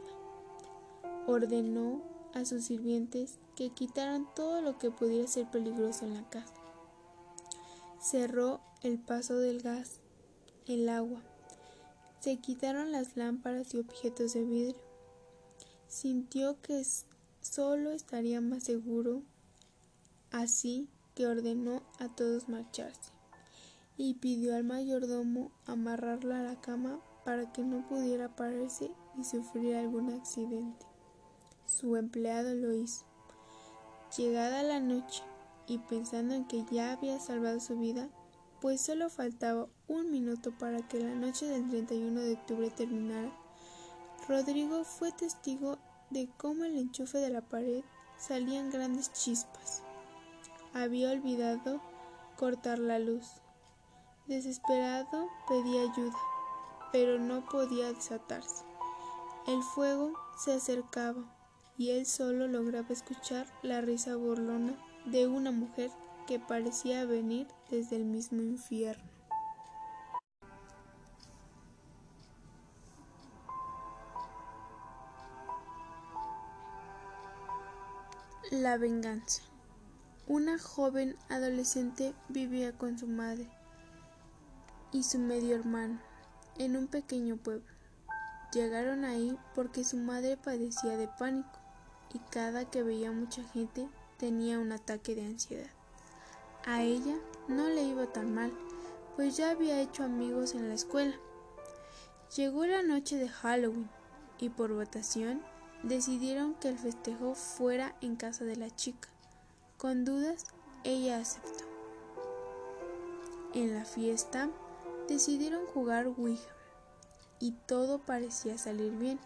Ordenó 1.27 2.14
a 2.35 2.45
sus 2.45 2.65
sirvientes 2.65 3.39
que 3.57 3.71
quitaran 3.71 4.27
todo 4.35 4.61
lo 4.61 4.79
que 4.79 4.91
pudiera 4.91 5.27
ser 5.27 5.51
peligroso 5.51 6.05
en 6.05 6.15
la 6.15 6.29
casa 6.29 6.65
Cerró 8.05 8.61
el 8.83 8.99
paso 8.99 9.39
del 9.39 9.63
gas, 9.63 10.01
el 10.67 10.91
agua. 10.91 11.23
Se 12.21 12.37
quitaron 12.37 12.93
las 12.93 13.17
lámparas 13.17 13.73
y 13.73 13.79
objetos 13.79 14.35
de 14.35 14.45
vidrio. 14.45 14.83
Sintió 15.89 16.61
que 16.61 16.85
solo 17.41 17.93
estaría 17.93 18.43
más 18.43 18.65
seguro, 18.65 19.23
así 20.31 20.91
que 21.15 21.27
ordenó 21.27 21.83
a 21.99 22.15
todos 22.15 22.51
marcharse 22.51 23.11
y 23.97 24.13
pidió 24.15 24.55
al 24.55 24.65
mayordomo 24.65 25.51
amarrarla 25.65 26.41
a 26.41 26.43
la 26.43 26.61
cama 26.61 27.01
para 27.25 27.55
que 27.55 27.63
no 27.63 27.89
pudiera 27.89 28.37
pararse 28.37 28.91
y 29.19 29.25
sufrir 29.25 29.77
algún 29.77 30.11
accidente. 30.11 30.85
Su 31.81 31.97
empleado 31.97 32.55
lo 32.55 32.73
hizo. 32.73 33.05
Llegada 34.17 34.63
la 34.63 34.79
noche, 34.79 35.25
y 35.67 35.79
pensando 35.79 36.33
en 36.33 36.47
que 36.47 36.65
ya 36.71 36.93
había 36.93 37.19
salvado 37.19 37.59
su 37.59 37.77
vida, 37.77 38.09
pues 38.61 38.81
solo 38.81 39.11
faltaba 39.11 39.67
un 39.89 40.13
minuto 40.13 40.53
para 40.57 40.87
que 40.87 41.01
la 41.01 41.17
noche 41.17 41.47
del 41.47 41.69
31 41.69 42.21
de 42.21 42.35
octubre 42.35 42.71
terminara, 42.71 43.33
Rodrigo 44.29 44.85
fue 44.85 45.11
testigo 45.11 45.79
de 46.11 46.29
cómo 46.37 46.63
el 46.63 46.79
enchufe 46.79 47.19
de 47.19 47.31
la 47.31 47.41
pared 47.41 47.83
salían 48.19 48.71
grandes 48.71 49.13
chispas. 49.13 49.83
Había 50.75 51.11
olvidado 51.11 51.81
cortar 52.37 52.79
la 52.79 53.01
luz. 53.01 53.27
Desesperado 54.29 55.29
pedía 55.49 55.83
ayuda, 55.83 56.17
pero 56.93 57.19
no 57.19 57.45
podía 57.47 57.93
desatarse. 57.93 58.65
El 59.49 59.61
fuego 59.65 60.13
se 60.39 60.53
acercaba 60.55 61.34
y 61.77 61.91
él 61.91 62.07
solo 62.07 62.47
lograba 62.47 62.89
escuchar 62.91 63.47
la 63.63 63.81
risa 63.81 64.17
burlona 64.17 64.75
de 65.07 65.27
una 65.27 65.51
mujer 65.51 65.91
que 66.27 66.39
parecía 66.39 67.05
venir 67.05 67.47
desde 67.71 67.97
el 67.97 68.05
mismo 68.05 68.43
infierno. 68.43 69.05
La 78.51 78.77
venganza. 78.79 79.43
Una 80.27 80.59
joven 80.59 81.17
adolescente 81.29 82.15
vivía 82.29 82.73
con 82.73 82.99
su 82.99 83.07
madre 83.07 83.51
y 84.93 85.03
su 85.03 85.19
medio 85.19 85.55
hermano 85.55 86.01
en 86.57 86.77
un 86.77 86.87
pequeño 86.87 87.37
pueblo. 87.37 87.67
Llegaron 88.53 89.05
ahí 89.05 89.37
porque 89.55 89.85
su 89.85 89.97
madre 89.97 90.37
padecía 90.37 90.97
de 90.97 91.09
pánico 91.09 91.64
y 92.15 92.19
cada 92.31 92.65
que 92.65 92.83
veía 92.83 93.13
mucha 93.13 93.43
gente 93.43 93.89
tenía 94.17 94.59
un 94.59 94.73
ataque 94.73 95.15
de 95.15 95.27
ansiedad. 95.27 95.71
A 96.65 96.83
ella 96.83 97.17
no 97.49 97.69
le 97.69 97.83
iba 97.83 98.07
tan 98.07 98.33
mal, 98.33 98.53
pues 99.17 99.37
ya 99.37 99.51
había 99.51 99.81
hecho 99.81 100.05
amigos 100.05 100.55
en 100.55 100.69
la 100.69 100.75
escuela. 100.75 101.15
Llegó 102.35 102.65
la 102.65 102.83
noche 102.83 103.17
de 103.17 103.29
Halloween 103.29 103.91
y 104.39 104.49
por 104.49 104.73
votación 104.73 105.43
decidieron 105.83 106.55
que 106.55 106.69
el 106.69 106.79
festejo 106.79 107.35
fuera 107.35 107.95
en 108.01 108.17
casa 108.17 108.45
de 108.45 108.57
la 108.57 108.75
chica. 108.75 109.09
Con 109.77 110.05
dudas, 110.05 110.47
ella 110.85 111.19
aceptó. 111.19 111.65
En 113.53 113.75
la 113.75 113.85
fiesta 113.85 114.49
decidieron 115.09 115.67
jugar 115.67 116.07
Ouija 116.07 116.49
y 117.39 117.53
todo 117.67 117.99
parecía 117.99 118.57
salir 118.57 118.93
bien, 118.93 119.21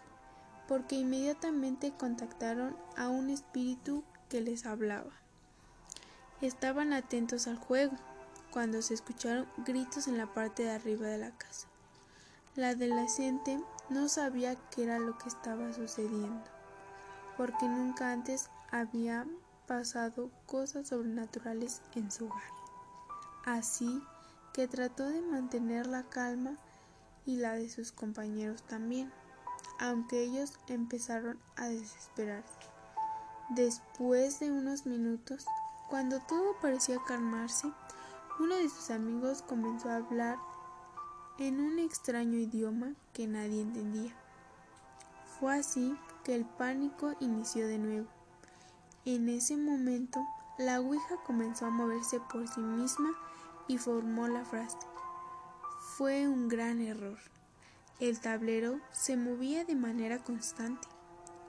porque 0.69 0.97
inmediatamente 0.97 1.91
contactaron 1.91 2.77
a 2.95 3.07
un 3.09 3.31
espíritu 3.31 4.03
que 4.29 4.39
les 4.39 4.67
hablaba. 4.67 5.09
Estaban 6.41 6.93
atentos 6.93 7.47
al 7.47 7.57
juego 7.57 7.95
cuando 8.51 8.83
se 8.83 8.93
escucharon 8.93 9.47
gritos 9.65 10.07
en 10.07 10.19
la 10.19 10.31
parte 10.31 10.63
de 10.63 10.69
arriba 10.69 11.07
de 11.07 11.17
la 11.17 11.31
casa. 11.31 11.67
La 12.55 12.69
adolescente 12.69 13.59
no 13.89 14.07
sabía 14.09 14.55
qué 14.69 14.83
era 14.83 14.99
lo 14.99 15.17
que 15.17 15.27
estaba 15.27 15.73
sucediendo, 15.73 16.43
porque 17.35 17.67
nunca 17.67 18.11
antes 18.11 18.51
había 18.69 19.25
pasado 19.65 20.29
cosas 20.45 20.89
sobrenaturales 20.89 21.81
en 21.95 22.11
su 22.11 22.25
hogar. 22.25 22.51
Así 23.43 24.03
que 24.53 24.67
trató 24.67 25.09
de 25.09 25.21
mantener 25.21 25.87
la 25.87 26.03
calma 26.03 26.57
y 27.25 27.37
la 27.37 27.53
de 27.53 27.69
sus 27.69 27.91
compañeros 27.91 28.61
también, 28.61 29.11
aunque 29.79 30.23
ellos 30.23 30.53
empezaron 30.67 31.39
a 31.55 31.67
desesperarse. 31.67 32.53
Después 33.49 34.39
de 34.39 34.51
unos 34.51 34.85
minutos, 34.85 35.45
cuando 35.89 36.19
todo 36.19 36.55
parecía 36.61 36.99
calmarse, 37.07 37.71
uno 38.39 38.55
de 38.55 38.69
sus 38.69 38.91
amigos 38.91 39.41
comenzó 39.41 39.89
a 39.89 39.95
hablar 39.95 40.37
en 41.39 41.59
un 41.59 41.79
extraño 41.79 42.37
idioma 42.37 42.93
que 43.13 43.25
nadie 43.25 43.61
entendía. 43.61 44.13
Fue 45.39 45.57
así 45.57 45.97
que 46.23 46.35
el 46.35 46.45
pánico 46.45 47.15
inició 47.19 47.67
de 47.67 47.79
nuevo. 47.79 48.07
En 49.05 49.29
ese 49.29 49.57
momento, 49.57 50.19
la 50.57 50.81
Ouija 50.81 51.15
comenzó 51.25 51.65
a 51.65 51.69
moverse 51.69 52.19
por 52.19 52.47
sí 52.47 52.59
misma 52.59 53.11
y 53.67 53.77
formó 53.77 54.27
la 54.27 54.43
frase. 54.43 54.77
Fue 55.97 56.27
un 56.27 56.49
gran 56.49 56.81
error. 56.81 57.17
El 57.99 58.19
tablero 58.21 58.79
se 58.93 59.17
movía 59.17 59.65
de 59.65 59.75
manera 59.75 60.19
constante 60.19 60.87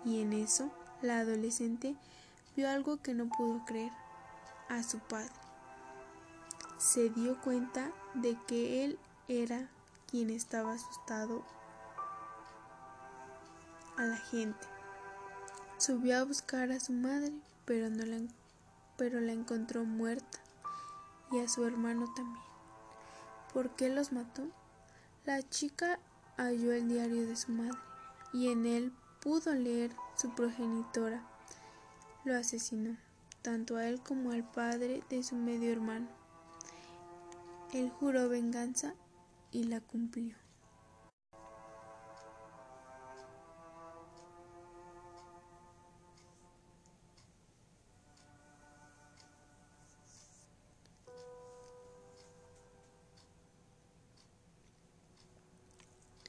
y 0.04 0.20
en 0.20 0.32
eso 0.32 0.72
la 1.00 1.20
adolescente 1.20 1.94
vio 2.56 2.68
algo 2.68 3.00
que 3.00 3.14
no 3.14 3.28
pudo 3.28 3.64
creer 3.64 3.92
a 4.68 4.82
su 4.82 4.98
padre. 4.98 5.30
Se 6.78 7.08
dio 7.10 7.40
cuenta 7.40 7.92
de 8.14 8.36
que 8.48 8.84
él 8.84 8.98
era 9.28 9.68
quien 10.10 10.30
estaba 10.30 10.72
asustado 10.72 11.44
a 13.96 14.02
la 14.02 14.16
gente. 14.16 14.66
Subió 15.78 16.18
a 16.18 16.24
buscar 16.24 16.72
a 16.72 16.80
su 16.80 16.92
madre, 16.92 17.32
pero, 17.64 17.90
no 17.90 18.04
la, 18.04 18.18
pero 18.96 19.20
la 19.20 19.32
encontró 19.32 19.84
muerta 19.84 20.40
y 21.30 21.38
a 21.38 21.48
su 21.48 21.64
hermano 21.64 22.12
también. 22.14 22.44
¿Por 23.52 23.70
qué 23.70 23.88
los 23.88 24.10
mató? 24.10 24.48
La 25.24 25.48
chica 25.48 25.98
halló 26.40 26.72
el 26.72 26.88
diario 26.88 27.26
de 27.26 27.36
su 27.36 27.52
madre 27.52 27.78
y 28.32 28.48
en 28.48 28.64
él 28.64 28.92
pudo 29.20 29.52
leer 29.52 29.90
su 30.16 30.34
progenitora, 30.34 31.22
lo 32.24 32.34
asesinó, 32.36 32.96
tanto 33.42 33.76
a 33.76 33.86
él 33.86 34.00
como 34.00 34.32
al 34.32 34.48
padre 34.50 35.02
de 35.10 35.22
su 35.22 35.36
medio 35.36 35.70
hermano. 35.70 36.08
Él 37.72 37.90
juró 37.90 38.28
venganza 38.28 38.94
y 39.52 39.64
la 39.64 39.80
cumplió. 39.80 40.34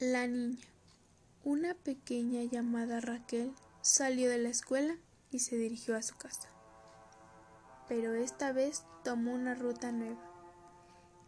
La 0.02 0.26
niña. 0.26 0.66
Una 1.44 1.76
pequeña 1.76 2.42
llamada 2.42 3.02
Raquel 3.02 3.54
salió 3.84 4.32
de 4.32 4.40
la 4.40 4.50
escuela 4.50 4.98
y 5.30 5.38
se 5.38 5.58
dirigió 5.58 5.96
a 5.96 6.02
su 6.02 6.16
casa. 6.16 6.50
Pero 7.88 8.16
esta 8.16 8.52
vez 8.52 8.84
tomó 9.04 9.32
una 9.32 9.54
ruta 9.54 9.92
nueva. 9.92 10.20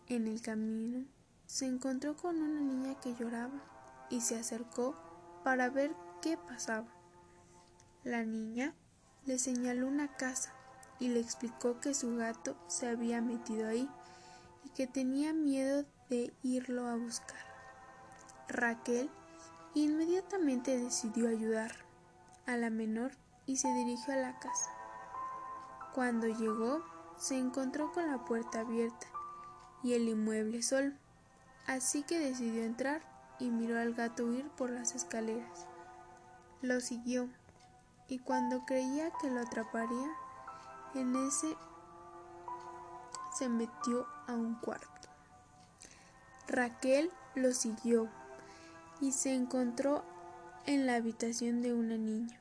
En 0.07 0.27
el 0.27 0.41
camino 0.41 1.05
se 1.45 1.67
encontró 1.67 2.17
con 2.17 2.41
una 2.41 2.61
niña 2.61 2.99
que 2.99 3.13
lloraba 3.13 3.61
y 4.09 4.21
se 4.21 4.39
acercó 4.39 4.95
para 5.43 5.69
ver 5.69 5.91
qué 6.23 6.35
pasaba. 6.35 6.87
La 8.03 8.23
niña 8.23 8.73
le 9.27 9.37
señaló 9.37 9.87
una 9.87 10.17
casa 10.17 10.51
y 10.99 11.09
le 11.09 11.19
explicó 11.19 11.79
que 11.79 11.93
su 11.93 12.15
gato 12.15 12.57
se 12.67 12.87
había 12.87 13.21
metido 13.21 13.67
ahí 13.67 13.87
y 14.65 14.69
que 14.69 14.87
tenía 14.87 15.31
miedo 15.31 15.85
de 16.09 16.33
irlo 16.41 16.87
a 16.87 16.95
buscar. 16.95 17.52
Raquel 18.47 19.09
inmediatamente 19.73 20.77
decidió 20.77 21.29
ayudar 21.29 21.71
a 22.45 22.57
la 22.57 22.69
menor 22.69 23.11
y 23.45 23.57
se 23.57 23.73
dirigió 23.73 24.13
a 24.13 24.17
la 24.17 24.39
casa. 24.39 24.71
Cuando 25.93 26.27
llegó, 26.27 26.83
se 27.17 27.37
encontró 27.37 27.91
con 27.91 28.07
la 28.07 28.25
puerta 28.25 28.61
abierta 28.61 29.07
y 29.83 29.93
el 29.93 30.07
inmueble 30.09 30.61
solo, 30.61 30.93
así 31.67 32.03
que 32.03 32.19
decidió 32.19 32.63
entrar 32.63 33.01
y 33.39 33.49
miró 33.49 33.79
al 33.79 33.93
gato 33.93 34.25
huir 34.25 34.49
por 34.51 34.69
las 34.69 34.95
escaleras. 34.95 35.65
Lo 36.61 36.79
siguió 36.79 37.29
y 38.07 38.19
cuando 38.19 38.65
creía 38.65 39.11
que 39.21 39.29
lo 39.29 39.41
atraparía, 39.41 40.11
en 40.95 41.15
ese 41.15 41.55
se 43.33 43.49
metió 43.49 44.07
a 44.27 44.33
un 44.33 44.55
cuarto. 44.55 45.09
Raquel 46.47 47.11
lo 47.35 47.51
siguió 47.53 48.09
y 49.03 49.11
se 49.11 49.35
encontró 49.35 50.01
en 50.65 50.85
la 50.85 50.95
habitación 50.95 51.61
de 51.61 51.73
una 51.73 51.97
niña. 51.97 52.39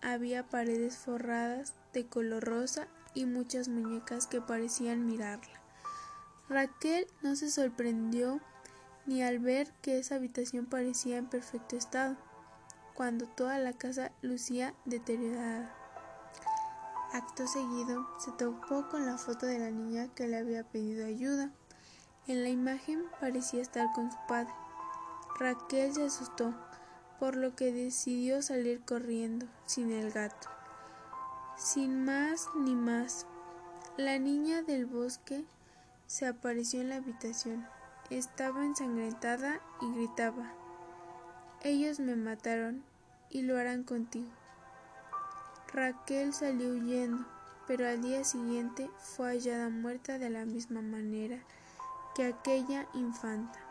Había 0.00 0.48
paredes 0.48 0.96
forradas 0.96 1.74
de 1.92 2.06
color 2.06 2.44
rosa 2.44 2.86
y 3.12 3.26
muchas 3.26 3.66
muñecas 3.66 4.28
que 4.28 4.40
parecían 4.40 5.04
mirarla. 5.04 5.60
Raquel 6.48 7.08
no 7.22 7.34
se 7.34 7.50
sorprendió 7.50 8.40
ni 9.04 9.24
al 9.24 9.40
ver 9.40 9.72
que 9.82 9.98
esa 9.98 10.14
habitación 10.14 10.66
parecía 10.66 11.18
en 11.18 11.26
perfecto 11.26 11.76
estado, 11.76 12.16
cuando 12.94 13.26
toda 13.26 13.58
la 13.58 13.72
casa 13.72 14.12
lucía 14.22 14.74
deteriorada. 14.84 15.74
Acto 17.12 17.48
seguido 17.48 18.06
se 18.20 18.30
topó 18.30 18.88
con 18.88 19.06
la 19.06 19.18
foto 19.18 19.46
de 19.46 19.58
la 19.58 19.72
niña 19.72 20.06
que 20.14 20.28
le 20.28 20.38
había 20.38 20.62
pedido 20.62 21.04
ayuda. 21.04 21.50
En 22.28 22.44
la 22.44 22.48
imagen 22.48 23.02
parecía 23.18 23.60
estar 23.60 23.88
con 23.92 24.12
su 24.12 24.18
padre. 24.28 24.52
Raquel 25.40 25.94
se 25.94 26.04
asustó, 26.04 26.52
por 27.18 27.34
lo 27.34 27.56
que 27.56 27.72
decidió 27.72 28.42
salir 28.42 28.82
corriendo 28.84 29.46
sin 29.64 29.90
el 29.90 30.12
gato. 30.12 30.50
Sin 31.56 32.04
más 32.04 32.46
ni 32.54 32.74
más, 32.74 33.26
la 33.96 34.18
niña 34.18 34.60
del 34.60 34.84
bosque 34.84 35.46
se 36.06 36.26
apareció 36.26 36.82
en 36.82 36.90
la 36.90 36.96
habitación. 36.96 37.66
Estaba 38.10 38.66
ensangrentada 38.66 39.62
y 39.80 39.90
gritaba 39.94 40.52
Ellos 41.62 42.00
me 42.00 42.16
mataron 42.16 42.84
y 43.30 43.40
lo 43.40 43.56
harán 43.56 43.82
contigo. 43.82 44.28
Raquel 45.72 46.34
salió 46.34 46.68
huyendo, 46.68 47.24
pero 47.66 47.88
al 47.88 48.02
día 48.02 48.24
siguiente 48.24 48.90
fue 48.98 49.28
hallada 49.28 49.70
muerta 49.70 50.18
de 50.18 50.28
la 50.28 50.44
misma 50.44 50.82
manera 50.82 51.38
que 52.14 52.26
aquella 52.26 52.86
infanta. 52.92 53.69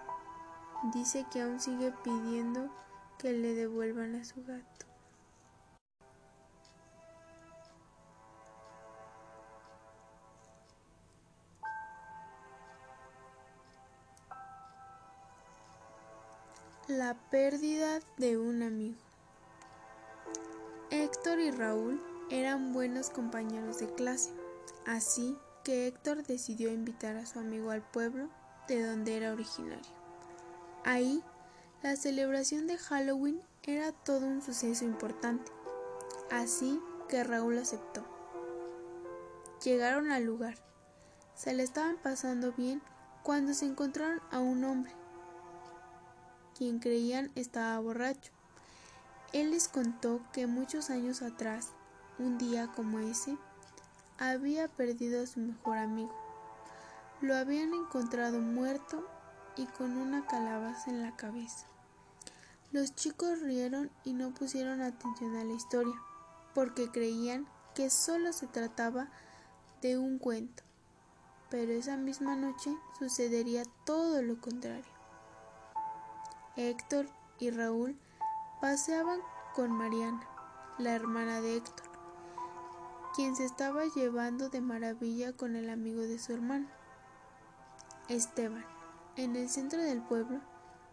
Dice 0.84 1.25
que 1.32 1.41
aún 1.41 1.59
sigue 1.59 1.93
pidiendo 2.03 2.69
que 3.17 3.34
le 3.34 3.53
devuelvan 3.53 4.15
a 4.15 4.23
su 4.23 4.43
gato. 4.45 4.86
La 16.88 17.13
pérdida 17.30 17.99
de 18.17 18.38
un 18.38 18.63
amigo. 18.63 18.97
Héctor 20.89 21.39
y 21.39 21.51
Raúl 21.51 22.01
eran 22.32 22.73
buenos 22.73 23.09
compañeros 23.09 23.80
de 23.80 23.93
clase, 23.93 24.32
así 24.88 25.38
que 25.63 25.88
Héctor 25.88 26.23
decidió 26.23 26.71
invitar 26.71 27.17
a 27.17 27.25
su 27.25 27.38
amigo 27.38 27.69
al 27.69 27.82
pueblo 27.82 28.30
de 28.67 28.82
donde 28.82 29.17
era 29.17 29.34
originario. 29.34 29.99
Ahí, 30.86 31.23
la 31.82 31.95
celebración 31.95 32.67
de 32.67 32.77
Halloween 32.77 33.41
era 33.69 33.91
todo 33.91 34.25
un 34.25 34.41
suceso 34.41 34.84
importante, 34.84 35.51
así 36.32 36.82
que 37.07 37.23
Raúl 37.23 37.59
aceptó. 37.59 38.03
Llegaron 39.63 40.11
al 40.11 40.23
lugar. 40.23 40.55
Se 41.36 41.53
le 41.53 41.63
estaban 41.63 41.97
pasando 41.97 42.51
bien 42.53 42.82
cuando 43.21 43.53
se 43.53 43.65
encontraron 43.65 44.21
a 44.32 44.39
un 44.39 44.63
hombre, 44.63 44.91
quien 46.57 46.80
creían 46.80 47.32
estaba 47.36 47.80
borracho. 47.80 48.32
Él 49.32 49.51
les 49.51 49.67
contó 49.67 50.21
que 50.34 50.47
muchos 50.47 50.89
años 50.89 51.21
atrás, 51.21 51.69
un 52.17 52.38
día 52.38 52.71
como 52.75 52.99
ese, 52.99 53.38
había 54.17 54.67
perdido 54.67 55.21
a 55.21 55.27
su 55.27 55.39
mejor 55.39 55.77
amigo. 55.77 56.13
Lo 57.21 57.36
habían 57.36 57.73
encontrado 57.73 58.39
muerto 58.39 59.07
y 59.56 59.66
con 59.66 59.97
una 59.97 60.26
calabaza 60.26 60.89
en 60.89 61.02
la 61.02 61.16
cabeza. 61.16 61.66
Los 62.72 62.93
chicos 62.93 63.39
rieron 63.41 63.89
y 64.04 64.14
no 64.14 64.34
pusieron 64.34 64.82
atención 64.82 65.36
a 65.36 65.43
la 65.43 65.54
historia, 65.54 65.95
porque 66.54 66.91
creían 66.91 67.47
que 67.74 67.89
solo 67.89 68.32
se 68.32 68.47
trataba 68.47 69.08
de 69.82 69.97
un 69.97 70.20
cuento. 70.20 70.64
Pero 71.50 71.72
esa 71.72 71.97
misma 71.97 72.36
noche 72.36 72.76
sucedería 73.00 73.64
todo 73.86 74.22
lo 74.22 74.39
contrario. 74.39 74.93
Héctor 76.56 77.10
y 77.39 77.50
Raúl 77.50 77.97
paseaban 78.62 79.20
con 79.56 79.72
Mariana, 79.72 80.28
la 80.78 80.93
hermana 80.93 81.41
de 81.41 81.58
Héctor, 81.58 81.89
quien 83.16 83.36
se 83.36 83.45
estaba 83.45 83.86
llevando 83.86 84.50
de 84.50 84.62
maravilla 84.62 85.34
con 85.34 85.56
el 85.56 85.70
amigo 85.70 86.02
de 86.02 86.20
su 86.20 86.34
hermano, 86.34 86.68
Esteban 88.10 88.78
en 89.20 89.36
el 89.36 89.49
centro 89.49 89.82
del 89.82 90.01
pueblo, 90.01 90.39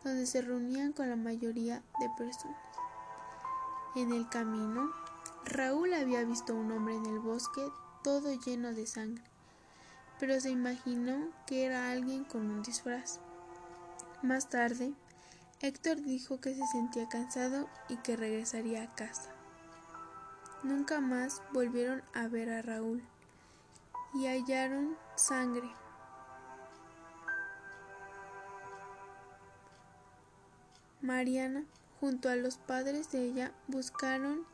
donde 0.04 0.26
se 0.26 0.42
reunían 0.42 0.92
con 0.92 1.08
la 1.08 1.16
mayoría 1.16 1.82
de 2.00 2.10
personas. 2.16 2.56
En 3.94 4.12
el 4.12 4.28
camino, 4.28 4.90
Raúl 5.44 5.94
había 5.94 6.24
visto 6.24 6.52
a 6.52 6.56
un 6.56 6.70
hombre 6.72 6.96
en 6.96 7.06
el 7.06 7.18
bosque 7.18 7.62
todo 8.02 8.32
lleno 8.34 8.72
de 8.72 8.86
sangre, 8.86 9.24
pero 10.18 10.40
se 10.40 10.50
imaginó 10.50 11.28
que 11.46 11.64
era 11.64 11.90
alguien 11.90 12.24
con 12.24 12.50
un 12.50 12.62
disfraz. 12.62 13.20
Más 14.22 14.48
tarde, 14.48 14.92
Héctor 15.60 16.02
dijo 16.02 16.40
que 16.40 16.54
se 16.54 16.66
sentía 16.66 17.08
cansado 17.08 17.68
y 17.88 17.96
que 17.96 18.16
regresaría 18.16 18.82
a 18.82 18.94
casa. 18.94 19.30
Nunca 20.62 21.00
más 21.00 21.42
volvieron 21.52 22.02
a 22.12 22.28
ver 22.28 22.50
a 22.50 22.62
Raúl 22.62 23.02
y 24.14 24.26
hallaron 24.26 24.96
sangre 25.14 25.70
Mariana, 31.02 31.64
junto 32.00 32.28
a 32.28 32.36
los 32.36 32.56
padres 32.56 33.12
de 33.12 33.24
ella, 33.24 33.52
buscaron 33.68 34.44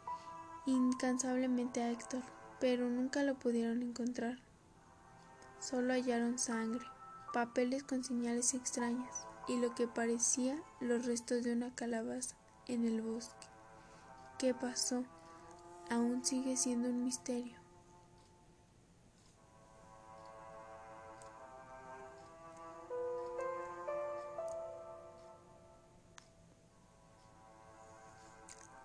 incansablemente 0.67 1.83
a 1.83 1.91
Héctor, 1.91 2.23
pero 2.61 2.89
nunca 2.89 3.23
lo 3.23 3.35
pudieron 3.37 3.83
encontrar. 3.83 4.39
Solo 5.61 5.93
hallaron 5.93 6.39
sangre, 6.41 6.85
papeles 7.33 7.85
con 7.85 8.03
señales 8.03 8.55
extrañas 8.55 9.27
y 9.47 9.57
lo 9.59 9.75
que 9.75 9.87
parecía 9.87 10.61
los 10.81 11.07
restos 11.07 11.45
de 11.45 11.53
una 11.53 11.75
calabaza 11.75 12.35
en 12.67 12.87
el 12.87 13.03
bosque. 13.03 13.47
¿Qué 14.39 14.53
pasó? 14.53 15.05
Aún 15.91 16.25
sigue 16.25 16.57
siendo 16.57 16.89
un 16.89 17.05
misterio. 17.05 17.62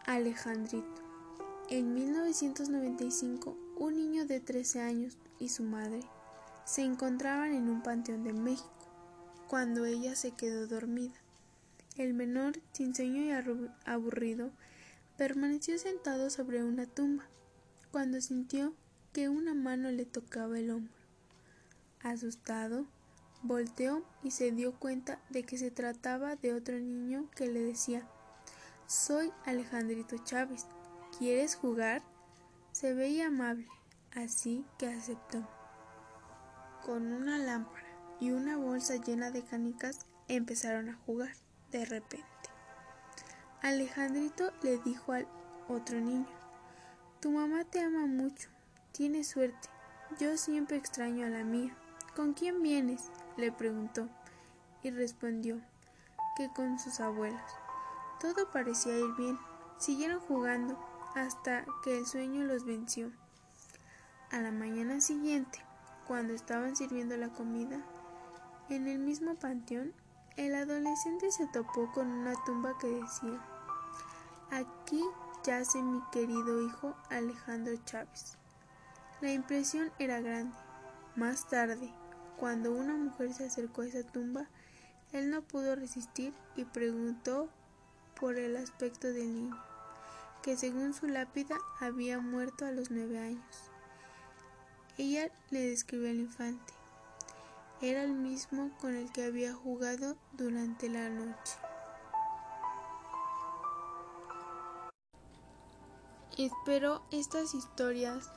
Alejandrito. 0.07 1.01
En 1.69 1.93
1995, 1.93 3.57
un 3.75 3.97
niño 3.97 4.25
de 4.25 4.39
13 4.39 4.79
años 4.79 5.17
y 5.37 5.49
su 5.49 5.63
madre 5.63 5.99
se 6.63 6.83
encontraban 6.83 7.53
en 7.53 7.67
un 7.67 7.83
panteón 7.83 8.23
de 8.23 8.31
México 8.31 8.71
cuando 9.49 9.83
ella 9.83 10.15
se 10.15 10.31
quedó 10.31 10.65
dormida. 10.65 11.13
El 11.97 12.13
menor, 12.13 12.61
sin 12.71 12.95
sueño 12.95 13.21
y 13.21 13.31
aburrido, 13.83 14.51
permaneció 15.17 15.77
sentado 15.77 16.29
sobre 16.29 16.63
una 16.63 16.85
tumba 16.85 17.25
cuando 17.91 18.21
sintió 18.21 18.73
que 19.11 19.27
una 19.27 19.53
mano 19.53 19.91
le 19.91 20.05
tocaba 20.05 20.57
el 20.57 20.71
hombro. 20.71 20.93
Asustado, 22.01 22.85
volteó 23.43 24.05
y 24.23 24.31
se 24.31 24.53
dio 24.53 24.71
cuenta 24.71 25.19
de 25.29 25.43
que 25.43 25.57
se 25.57 25.69
trataba 25.69 26.37
de 26.37 26.53
otro 26.53 26.79
niño 26.79 27.29
que 27.35 27.47
le 27.47 27.61
decía 27.61 28.07
Soy 28.87 29.33
Alejandrito 29.45 30.15
Chávez. 30.23 30.65
¿Quieres 31.19 31.57
jugar? 31.57 32.01
Se 32.71 32.93
veía 32.93 33.27
amable, 33.27 33.67
así 34.15 34.65
que 34.77 34.87
aceptó. 34.87 35.45
Con 36.85 37.11
una 37.11 37.37
lámpara 37.37 37.85
y 38.21 38.31
una 38.31 38.55
bolsa 38.55 38.95
llena 38.95 39.29
de 39.29 39.43
canicas 39.43 40.05
empezaron 40.29 40.87
a 40.87 40.97
jugar. 41.05 41.35
De 41.69 41.83
repente, 41.83 42.25
Alejandrito 43.61 44.53
le 44.63 44.77
dijo 44.77 45.11
al 45.11 45.27
otro 45.67 45.99
niño, 45.99 46.29
Tu 47.19 47.29
mamá 47.29 47.65
te 47.65 47.81
ama 47.81 48.05
mucho, 48.05 48.47
tienes 48.93 49.27
suerte, 49.27 49.67
yo 50.17 50.37
siempre 50.37 50.77
extraño 50.77 51.25
a 51.25 51.29
la 51.29 51.43
mía. 51.43 51.75
¿Con 52.15 52.33
quién 52.33 52.61
vienes? 52.61 53.09
le 53.35 53.51
preguntó, 53.51 54.07
y 54.81 54.91
respondió 54.91 55.59
que 56.37 56.47
con 56.53 56.79
sus 56.79 57.01
abuelos. 57.01 57.66
Todo 58.19 58.49
parecía 58.51 58.97
ir 58.97 59.13
bien. 59.15 59.39
Siguieron 59.77 60.19
jugando 60.19 60.77
hasta 61.15 61.65
que 61.83 61.97
el 61.97 62.05
sueño 62.05 62.43
los 62.43 62.65
venció. 62.65 63.11
A 64.31 64.39
la 64.39 64.51
mañana 64.51 64.99
siguiente, 65.01 65.59
cuando 66.07 66.33
estaban 66.33 66.75
sirviendo 66.75 67.15
la 67.17 67.29
comida, 67.29 67.79
en 68.69 68.87
el 68.87 68.99
mismo 68.99 69.35
panteón, 69.35 69.93
el 70.35 70.53
adolescente 70.55 71.31
se 71.31 71.47
topó 71.47 71.91
con 71.93 72.07
una 72.07 72.33
tumba 72.45 72.77
que 72.77 72.87
decía, 72.87 73.41
Aquí 74.51 75.03
yace 75.43 75.81
mi 75.81 76.01
querido 76.11 76.61
hijo 76.61 76.95
Alejandro 77.09 77.75
Chávez. 77.85 78.37
La 79.21 79.31
impresión 79.31 79.91
era 79.99 80.21
grande. 80.21 80.55
Más 81.15 81.47
tarde, 81.47 81.91
cuando 82.37 82.71
una 82.71 82.95
mujer 82.95 83.33
se 83.33 83.45
acercó 83.45 83.81
a 83.81 83.87
esa 83.87 84.03
tumba, 84.03 84.47
él 85.11 85.31
no 85.31 85.41
pudo 85.41 85.75
resistir 85.75 86.33
y 86.55 86.65
preguntó 86.65 87.49
por 88.19 88.37
el 88.37 88.57
aspecto 88.57 89.07
del 89.07 89.33
niño, 89.33 89.63
que 90.41 90.57
según 90.57 90.93
su 90.93 91.07
lápida 91.07 91.57
había 91.79 92.19
muerto 92.19 92.65
a 92.65 92.71
los 92.71 92.91
nueve 92.91 93.19
años. 93.19 93.71
Ella 94.97 95.31
le 95.51 95.69
describió 95.69 96.09
al 96.09 96.15
infante. 96.15 96.73
Era 97.81 98.03
el 98.03 98.13
mismo 98.13 98.71
con 98.79 98.95
el 98.95 99.11
que 99.11 99.25
había 99.25 99.53
jugado 99.53 100.17
durante 100.33 100.89
la 100.89 101.09
noche. 101.09 101.53
Espero 106.37 107.03
estas 107.11 107.53
historias 107.53 108.31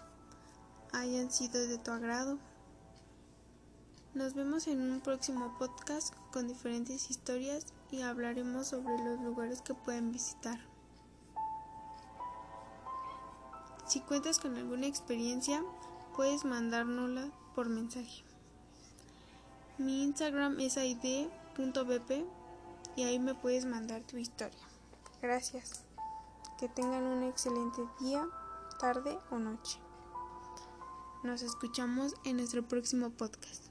hayan 0.92 1.30
sido 1.30 1.66
de 1.66 1.78
tu 1.78 1.90
agrado. 1.90 2.38
Nos 4.12 4.34
vemos 4.34 4.66
en 4.66 4.90
un 4.90 5.00
próximo 5.00 5.54
podcast 5.56 6.12
con 6.32 6.48
diferentes 6.48 7.10
historias 7.10 7.64
y 7.92 8.02
hablaremos 8.02 8.66
sobre 8.66 8.98
los 8.98 9.20
lugares 9.20 9.62
que 9.62 9.72
pueden 9.72 10.10
visitar. 10.10 10.58
Si 13.86 14.00
cuentas 14.00 14.40
con 14.40 14.56
alguna 14.56 14.88
experiencia, 14.88 15.62
puedes 16.16 16.44
mandárnosla 16.44 17.30
por 17.54 17.68
mensaje. 17.68 18.24
Mi 19.78 20.02
Instagram 20.02 20.58
es 20.58 20.76
id.bp 20.76 22.26
y 22.96 23.04
ahí 23.04 23.20
me 23.20 23.36
puedes 23.36 23.64
mandar 23.64 24.02
tu 24.02 24.16
historia. 24.16 24.58
Gracias. 25.22 25.84
Que 26.58 26.68
tengan 26.68 27.04
un 27.04 27.22
excelente 27.22 27.80
día, 28.00 28.26
tarde 28.80 29.16
o 29.30 29.38
noche. 29.38 29.78
Nos 31.22 31.42
escuchamos 31.42 32.16
en 32.24 32.38
nuestro 32.38 32.66
próximo 32.66 33.10
podcast. 33.10 33.69